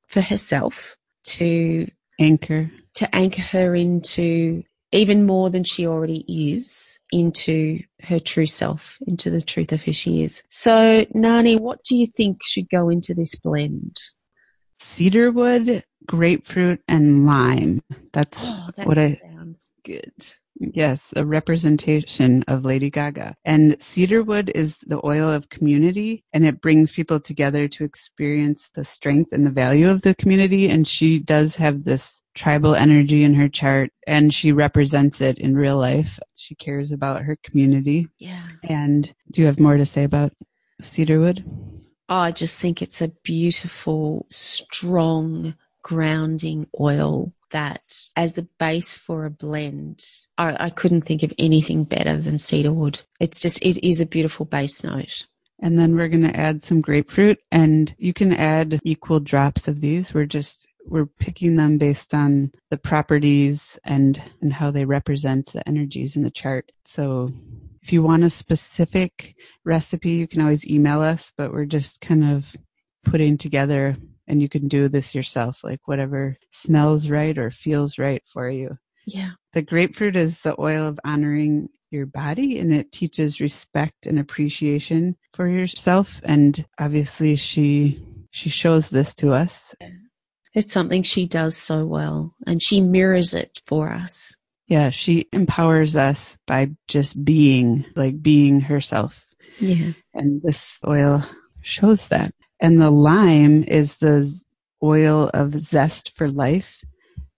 for 0.09 0.21
herself 0.21 0.98
to 1.25 1.87
anchor 2.21 2.71
to 2.95 3.15
anchor 3.15 3.43
her 3.43 3.75
into 3.75 4.63
even 4.93 5.27
more 5.27 5.51
than 5.51 5.65
she 5.65 5.87
already 5.87 6.25
is 6.27 6.99
into 7.13 7.81
her 8.03 8.19
true 8.19 8.47
self, 8.47 8.99
into 9.07 9.31
the 9.31 9.43
truth 9.43 9.73
of 9.73 9.83
who 9.83 9.93
she 9.93 10.23
is. 10.23 10.43
So, 10.49 11.05
Nani, 11.15 11.57
what 11.57 11.83
do 11.85 11.97
you 11.97 12.07
think 12.07 12.39
should 12.43 12.71
go 12.71 12.89
into 12.89 13.15
this 13.15 13.35
blend? 13.37 13.99
Cedarwood, 14.81 15.85
grapefruit, 16.07 16.81
and 16.89 17.27
lime. 17.27 17.83
That's 18.13 18.39
Oh, 18.43 18.71
that 18.77 18.87
what 18.87 18.99
I 18.99 19.21
sounds 19.23 19.71
good. 19.85 20.13
Yes, 20.61 21.01
a 21.15 21.25
representation 21.25 22.43
of 22.49 22.65
Lady 22.65 22.91
Gaga. 22.91 23.37
And 23.45 23.77
cedarwood 23.81 24.51
is 24.55 24.81
the 24.87 25.01
oil 25.05 25.31
of 25.31 25.51
community 25.51 26.25
and 26.33 26.45
it 26.45 26.61
brings 26.61 26.91
people 26.91 27.21
together 27.21 27.69
to 27.69 27.85
experience 27.85 28.71
the 28.75 28.85
strength 28.85 29.33
and 29.33 29.47
the 29.47 29.51
value 29.51 29.89
of 29.89 30.03
the 30.03 30.15
community. 30.17 30.69
And 30.69 30.87
she 30.87 31.21
does 31.21 31.57
have 31.57 31.85
this 31.85 32.21
tribal 32.35 32.75
energy 32.75 33.23
in 33.23 33.35
her 33.35 33.49
chart 33.49 33.91
and 34.07 34.35
she 34.35 34.53
represents 34.53 35.21
it 35.21 35.39
in 35.39 35.57
real 35.57 35.77
life. 35.77 36.19
She 36.35 36.55
cares 36.55 36.93
about 36.93 37.23
her 37.23 37.37
community. 37.43 38.09
Yeah. 38.19 38.43
And 38.65 39.13
do 39.31 39.41
you 39.41 39.47
have 39.47 39.61
more 39.61 39.77
to 39.77 39.87
say 39.87 40.05
about 40.05 40.33
cedarwood? 40.81 41.45
Oh, 42.09 42.17
I 42.17 42.33
just 42.33 42.59
think 42.59 42.81
it's 42.81 43.03
a 43.03 43.13
beautiful, 43.23 44.27
strong, 44.31 45.55
grounding 45.83 46.67
oil 46.81 47.33
that, 47.51 48.11
as 48.17 48.35
the 48.35 48.49
base 48.59 48.97
for 48.97 49.25
a 49.25 49.31
blend, 49.31 50.05
I, 50.37 50.67
I 50.67 50.71
couldn't 50.71 51.03
think 51.03 51.23
of 51.23 51.33
anything 51.39 51.85
better 51.85 52.17
than 52.17 52.39
cedarwood. 52.39 53.03
It's 53.21 53.41
just, 53.41 53.61
it 53.63 53.87
is 53.87 54.01
a 54.01 54.07
beautiful 54.07 54.47
base 54.47 54.85
note. 54.85 55.27
And 55.61 55.79
then 55.79 55.97
we're 55.97 56.09
going 56.09 56.23
to 56.23 56.37
add 56.37 56.63
some 56.63 56.81
grapefruit 56.81 57.39
and 57.51 57.95
you 57.99 58.13
can 58.13 58.33
add 58.33 58.81
equal 58.85 59.19
drops 59.19 59.67
of 59.67 59.81
these. 59.81 60.15
We're 60.15 60.27
just, 60.27 60.69
we're 60.87 61.07
picking 61.07 61.57
them 61.57 61.79
based 61.79 62.15
on 62.15 62.53
the 62.71 62.79
properties 62.79 63.79
and, 63.85 64.23
and 64.41 64.53
how 64.53 64.71
they 64.71 64.85
represent 64.85 65.53
the 65.53 65.69
energies 65.69 66.17
in 66.17 66.23
the 66.23 66.31
chart. 66.31 66.71
So 66.87 67.33
if 67.83 67.93
you 67.93 68.03
want 68.03 68.23
a 68.23 68.31
specific 68.31 69.35
recipe, 69.65 70.11
you 70.11 70.29
can 70.29 70.41
always 70.41 70.67
email 70.67 71.03
us, 71.03 71.33
but 71.37 71.53
we're 71.53 71.65
just 71.65 72.01
kind 72.01 72.25
of 72.25 72.55
putting 73.05 73.37
together 73.37 73.97
and 74.29 74.41
you 74.41 74.49
can 74.49 74.69
do 74.69 74.89
this 74.89 75.15
yourself, 75.15 75.65
like 75.65 75.81
whatever 75.87 76.37
smells 76.53 77.11
right 77.11 77.37
or 77.39 77.51
feels 77.51 77.99
right 77.99 78.23
for 78.27 78.49
you. 78.49 78.79
Yeah. 79.07 79.31
The 79.55 79.63
grapefruit 79.63 80.15
is 80.17 80.41
the 80.43 80.55
oil 80.61 80.87
of 80.87 81.01
honoring 81.05 81.71
your 81.91 82.05
body 82.07 82.59
and 82.59 82.73
it 82.73 82.93
teaches 82.93 83.41
respect 83.41 84.07
and 84.07 84.19
appreciation 84.19 85.17
for 85.33 85.49
yourself 85.49 86.21
and 86.23 86.67
obviously 86.79 87.35
she 87.35 87.99
she 88.31 88.51
shows 88.51 88.91
this 88.91 89.15
to 89.15 89.33
us 89.33 89.75
It's 90.55 90.71
something 90.71 91.03
she 91.03 91.27
does 91.27 91.57
so 91.57 91.87
well 91.87 92.35
and 92.47 92.63
she 92.63 92.83
mirrors 92.83 93.33
it 93.33 93.59
for 93.67 93.91
us. 93.91 94.37
yeah 94.67 94.91
she 94.91 95.29
empowers 95.33 95.97
us 95.97 96.37
by 96.47 96.73
just 96.89 97.25
being 97.25 97.87
like 97.97 98.21
being 98.21 98.61
herself 98.61 99.27
Yeah. 99.59 99.93
and 100.13 100.43
this 100.43 100.77
oil 100.87 101.23
shows 101.63 102.09
that 102.09 102.35
and 102.61 102.81
the 102.81 102.91
lime 102.91 103.65
is 103.65 103.97
the 103.97 104.33
oil 104.83 105.31
of 105.35 105.61
zest 105.61 106.17
for 106.17 106.29
life 106.29 106.81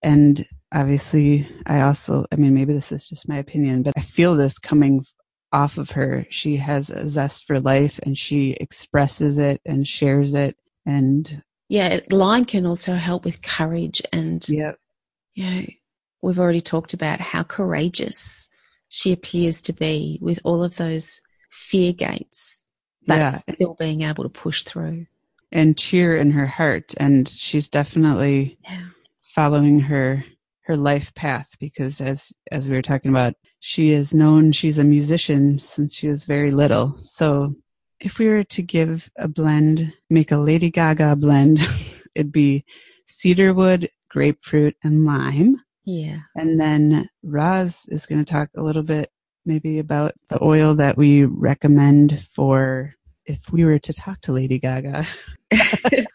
and 0.02 0.46
obviously 0.72 1.48
i 1.66 1.80
also 1.80 2.26
i 2.32 2.36
mean 2.36 2.54
maybe 2.54 2.72
this 2.72 2.92
is 2.92 3.08
just 3.08 3.28
my 3.28 3.38
opinion 3.38 3.82
but 3.82 3.94
i 3.96 4.00
feel 4.00 4.34
this 4.34 4.58
coming 4.58 5.04
off 5.52 5.78
of 5.78 5.90
her 5.92 6.26
she 6.30 6.56
has 6.56 6.90
a 6.90 7.06
zest 7.08 7.44
for 7.46 7.58
life 7.58 7.98
and 8.02 8.16
she 8.16 8.52
expresses 8.60 9.38
it 9.38 9.60
and 9.64 9.86
shares 9.88 10.34
it 10.34 10.56
and 10.86 11.42
Yeah. 11.68 12.00
Lime 12.10 12.44
can 12.44 12.66
also 12.66 12.94
help 12.94 13.24
with 13.24 13.42
courage 13.42 14.02
and 14.12 14.48
yeah 14.48 14.72
you 15.34 15.44
know, 15.44 15.66
we've 16.22 16.38
already 16.38 16.60
talked 16.60 16.94
about 16.94 17.20
how 17.20 17.42
courageous 17.42 18.48
she 18.88 19.12
appears 19.12 19.62
to 19.62 19.72
be 19.72 20.18
with 20.20 20.40
all 20.44 20.62
of 20.62 20.76
those 20.76 21.20
fear 21.50 21.92
gates, 21.92 22.64
but 23.06 23.18
yeah 23.18 23.34
still 23.36 23.76
being 23.78 24.02
able 24.02 24.24
to 24.24 24.28
push 24.28 24.62
through. 24.64 25.06
And 25.52 25.76
cheer 25.76 26.16
in 26.16 26.30
her 26.32 26.46
heart 26.46 26.94
and 26.98 27.28
she's 27.28 27.68
definitely 27.68 28.58
Yeah. 28.68 28.82
following 29.22 29.80
her 29.80 30.24
her 30.64 30.76
life 30.76 31.12
path 31.14 31.56
because 31.58 32.00
as 32.00 32.32
as 32.52 32.68
we 32.68 32.76
were 32.76 32.82
talking 32.82 33.10
about 33.10 33.34
she 33.58 33.90
is 33.90 34.14
known 34.14 34.52
she's 34.52 34.78
a 34.78 34.84
musician 34.84 35.58
since 35.58 35.94
she 35.94 36.08
was 36.08 36.24
very 36.24 36.50
little 36.50 36.96
so 37.04 37.54
if 38.00 38.18
we 38.18 38.28
were 38.28 38.44
to 38.44 38.62
give 38.62 39.10
a 39.18 39.26
blend 39.28 39.92
make 40.08 40.30
a 40.30 40.36
lady 40.36 40.70
gaga 40.70 41.16
blend 41.16 41.58
it'd 42.14 42.30
be 42.32 42.64
cedarwood 43.08 43.90
grapefruit 44.10 44.76
and 44.84 45.04
lime 45.04 45.56
Yeah. 45.84 46.20
and 46.36 46.60
then 46.60 47.08
Roz 47.24 47.84
is 47.88 48.06
going 48.06 48.24
to 48.24 48.30
talk 48.32 48.50
a 48.56 48.62
little 48.62 48.82
bit 48.84 49.10
maybe 49.44 49.78
about 49.78 50.12
the 50.28 50.42
oil 50.42 50.74
that 50.76 50.96
we 50.96 51.24
recommend 51.24 52.20
for 52.34 52.94
if 53.30 53.50
we 53.52 53.64
were 53.64 53.78
to 53.78 53.92
talk 53.92 54.20
to 54.22 54.32
Lady 54.32 54.58
Gaga. 54.58 55.06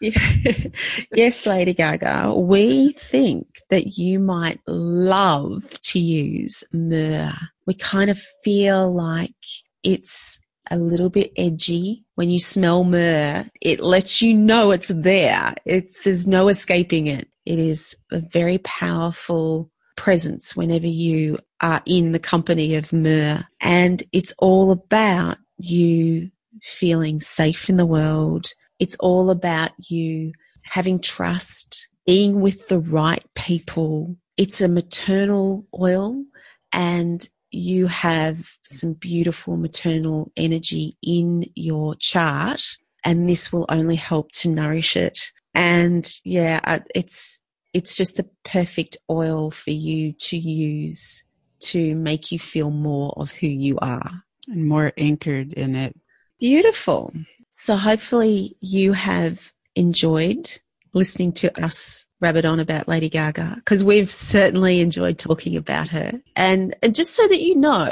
yes, 1.12 1.46
Lady 1.46 1.74
Gaga, 1.74 2.34
we 2.34 2.92
think 2.92 3.46
that 3.70 3.98
you 3.98 4.18
might 4.18 4.60
love 4.66 5.80
to 5.82 5.98
use 5.98 6.62
myrrh. 6.72 7.34
We 7.66 7.74
kind 7.74 8.10
of 8.10 8.18
feel 8.44 8.92
like 8.92 9.34
it's 9.82 10.38
a 10.70 10.76
little 10.76 11.10
bit 11.10 11.32
edgy. 11.36 12.04
When 12.14 12.30
you 12.30 12.38
smell 12.38 12.84
myrrh, 12.84 13.46
it 13.60 13.80
lets 13.80 14.22
you 14.22 14.34
know 14.34 14.70
it's 14.70 14.88
there. 14.88 15.54
It's, 15.64 16.04
there's 16.04 16.26
no 16.26 16.48
escaping 16.48 17.06
it. 17.06 17.28
It 17.44 17.58
is 17.58 17.96
a 18.10 18.20
very 18.20 18.58
powerful 18.58 19.70
presence 19.96 20.56
whenever 20.56 20.86
you 20.86 21.38
are 21.60 21.82
in 21.86 22.12
the 22.12 22.18
company 22.18 22.74
of 22.74 22.92
myrrh. 22.92 23.44
And 23.60 24.02
it's 24.12 24.34
all 24.38 24.70
about 24.70 25.38
you 25.58 26.30
feeling 26.62 27.20
safe 27.20 27.68
in 27.68 27.76
the 27.76 27.86
world. 27.86 28.52
It's 28.78 28.96
all 28.96 29.30
about 29.30 29.72
you 29.78 30.32
having 30.62 31.00
trust, 31.00 31.88
being 32.06 32.40
with 32.40 32.68
the 32.68 32.78
right 32.78 33.24
people. 33.34 34.16
It's 34.36 34.60
a 34.60 34.68
maternal 34.68 35.66
oil 35.78 36.24
and 36.72 37.28
you 37.50 37.86
have 37.86 38.56
some 38.66 38.94
beautiful 38.94 39.56
maternal 39.56 40.30
energy 40.36 40.96
in 41.02 41.44
your 41.54 41.94
chart 41.94 42.62
and 43.04 43.28
this 43.28 43.52
will 43.52 43.66
only 43.68 43.96
help 43.96 44.32
to 44.32 44.48
nourish 44.48 44.96
it. 44.96 45.30
And 45.54 46.12
yeah, 46.24 46.80
it's, 46.94 47.40
it's 47.72 47.96
just 47.96 48.16
the 48.16 48.28
perfect 48.44 48.96
oil 49.08 49.50
for 49.50 49.70
you 49.70 50.12
to 50.12 50.36
use 50.36 51.24
to 51.60 51.94
make 51.94 52.30
you 52.32 52.38
feel 52.38 52.70
more 52.70 53.14
of 53.16 53.32
who 53.32 53.46
you 53.46 53.78
are. 53.78 54.22
and 54.48 54.68
more 54.68 54.92
anchored 54.96 55.52
in 55.52 55.74
it. 55.74 55.96
Beautiful. 56.38 57.12
So 57.52 57.76
hopefully 57.76 58.56
you 58.60 58.92
have 58.92 59.52
enjoyed 59.74 60.60
listening 60.92 61.32
to 61.32 61.62
us 61.62 62.06
rabbit 62.20 62.44
on 62.44 62.58
about 62.58 62.88
Lady 62.88 63.08
Gaga 63.08 63.54
because 63.56 63.84
we've 63.84 64.10
certainly 64.10 64.80
enjoyed 64.80 65.18
talking 65.18 65.56
about 65.56 65.88
her. 65.88 66.12
And, 66.34 66.74
and 66.82 66.94
just 66.94 67.14
so 67.14 67.28
that 67.28 67.42
you 67.42 67.54
know, 67.54 67.86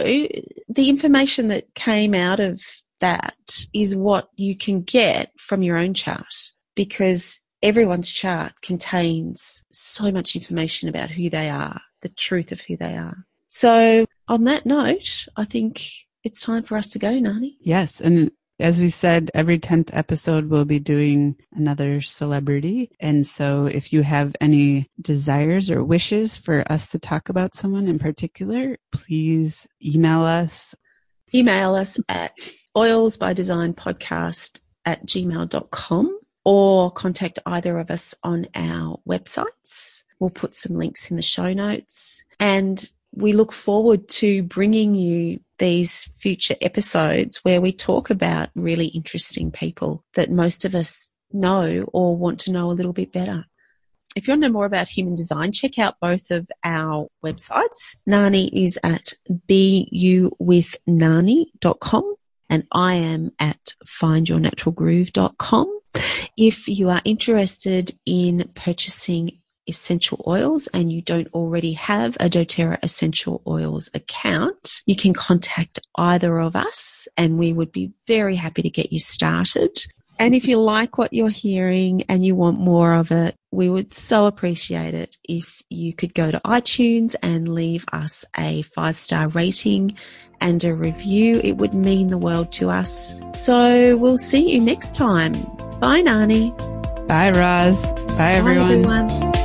the 0.68 0.88
information 0.88 1.48
that 1.48 1.74
came 1.74 2.14
out 2.14 2.40
of 2.40 2.62
that 3.00 3.66
is 3.74 3.94
what 3.94 4.28
you 4.36 4.56
can 4.56 4.82
get 4.82 5.32
from 5.38 5.62
your 5.62 5.76
own 5.76 5.92
chart 5.92 6.52
because 6.74 7.40
everyone's 7.62 8.10
chart 8.10 8.52
contains 8.62 9.64
so 9.72 10.10
much 10.10 10.34
information 10.34 10.88
about 10.88 11.10
who 11.10 11.28
they 11.28 11.50
are, 11.50 11.80
the 12.00 12.08
truth 12.08 12.52
of 12.52 12.62
who 12.62 12.76
they 12.76 12.96
are. 12.96 13.26
So 13.48 14.06
on 14.28 14.44
that 14.44 14.64
note, 14.64 15.26
I 15.36 15.44
think 15.44 15.90
it's 16.24 16.40
time 16.40 16.62
for 16.62 16.76
us 16.76 16.88
to 16.90 16.98
go, 16.98 17.16
Nani. 17.18 17.58
Yes. 17.60 18.00
And 18.00 18.30
as 18.58 18.80
we 18.80 18.88
said, 18.88 19.30
every 19.34 19.58
10th 19.58 19.90
episode 19.92 20.48
we'll 20.48 20.64
be 20.64 20.78
doing 20.78 21.36
another 21.54 22.00
celebrity. 22.00 22.90
And 23.00 23.26
so 23.26 23.66
if 23.66 23.92
you 23.92 24.02
have 24.02 24.34
any 24.40 24.88
desires 25.00 25.70
or 25.70 25.84
wishes 25.84 26.36
for 26.36 26.64
us 26.70 26.88
to 26.90 26.98
talk 26.98 27.28
about 27.28 27.54
someone 27.54 27.88
in 27.88 27.98
particular, 27.98 28.78
please 28.92 29.66
email 29.84 30.22
us. 30.22 30.74
Email 31.34 31.74
us 31.74 31.98
at 32.08 32.48
oilsbydesignpodcast 32.76 34.60
at 34.84 35.04
gmail.com 35.06 36.20
or 36.44 36.90
contact 36.92 37.38
either 37.46 37.78
of 37.78 37.90
us 37.90 38.14
on 38.22 38.46
our 38.54 39.00
websites. 39.08 40.04
We'll 40.20 40.30
put 40.30 40.54
some 40.54 40.76
links 40.76 41.10
in 41.10 41.16
the 41.16 41.22
show 41.22 41.52
notes. 41.52 42.22
And 42.38 42.88
we 43.16 43.32
look 43.32 43.52
forward 43.52 44.08
to 44.08 44.42
bringing 44.42 44.94
you 44.94 45.40
these 45.58 46.10
future 46.18 46.56
episodes 46.60 47.38
where 47.44 47.60
we 47.60 47.72
talk 47.72 48.10
about 48.10 48.50
really 48.54 48.86
interesting 48.88 49.50
people 49.50 50.04
that 50.14 50.30
most 50.30 50.64
of 50.64 50.74
us 50.74 51.10
know 51.32 51.88
or 51.92 52.16
want 52.16 52.40
to 52.40 52.52
know 52.52 52.70
a 52.70 52.72
little 52.72 52.92
bit 52.92 53.12
better. 53.12 53.44
If 54.16 54.26
you 54.26 54.32
want 54.32 54.42
to 54.42 54.48
know 54.48 54.52
more 54.52 54.66
about 54.66 54.88
human 54.88 55.14
design, 55.14 55.52
check 55.52 55.78
out 55.78 56.00
both 56.00 56.30
of 56.30 56.48
our 56.64 57.06
websites. 57.24 57.96
Nani 58.06 58.64
is 58.64 58.78
at 58.82 59.14
buwithnani.com 59.30 62.14
and 62.50 62.64
I 62.72 62.94
am 62.94 63.30
at 63.38 63.74
findyournaturalgroove.com. 63.86 65.80
If 66.36 66.68
you 66.68 66.90
are 66.90 67.00
interested 67.04 67.92
in 68.04 68.50
purchasing 68.54 69.38
essential 69.66 70.22
oils 70.26 70.66
and 70.68 70.92
you 70.92 71.02
don't 71.02 71.28
already 71.34 71.72
have 71.72 72.16
a 72.16 72.28
doTERRA 72.28 72.78
essential 72.82 73.42
oils 73.46 73.90
account, 73.94 74.82
you 74.86 74.96
can 74.96 75.14
contact 75.14 75.78
either 75.96 76.38
of 76.38 76.56
us 76.56 77.08
and 77.16 77.38
we 77.38 77.52
would 77.52 77.72
be 77.72 77.92
very 78.06 78.36
happy 78.36 78.62
to 78.62 78.70
get 78.70 78.92
you 78.92 78.98
started. 78.98 79.78
And 80.18 80.34
if 80.34 80.46
you 80.46 80.60
like 80.60 80.96
what 80.96 81.12
you're 81.12 81.28
hearing 81.28 82.02
and 82.08 82.24
you 82.24 82.36
want 82.36 82.60
more 82.60 82.94
of 82.94 83.10
it, 83.10 83.34
we 83.50 83.68
would 83.68 83.92
so 83.92 84.26
appreciate 84.26 84.94
it 84.94 85.16
if 85.24 85.62
you 85.70 85.92
could 85.92 86.14
go 86.14 86.30
to 86.30 86.40
iTunes 86.44 87.16
and 87.22 87.48
leave 87.48 87.84
us 87.92 88.24
a 88.36 88.62
five 88.62 88.96
star 88.96 89.28
rating 89.28 89.96
and 90.40 90.62
a 90.64 90.74
review. 90.74 91.40
It 91.42 91.56
would 91.56 91.74
mean 91.74 92.08
the 92.08 92.18
world 92.18 92.52
to 92.52 92.70
us. 92.70 93.16
So 93.34 93.96
we'll 93.96 94.18
see 94.18 94.52
you 94.52 94.60
next 94.60 94.94
time. 94.94 95.32
Bye, 95.80 96.02
Nani. 96.02 96.50
Bye, 97.06 97.30
Roz. 97.30 97.80
Bye, 98.16 98.34
everyone. 98.34 98.82
Bye, 98.82 99.02
everyone. 99.02 99.43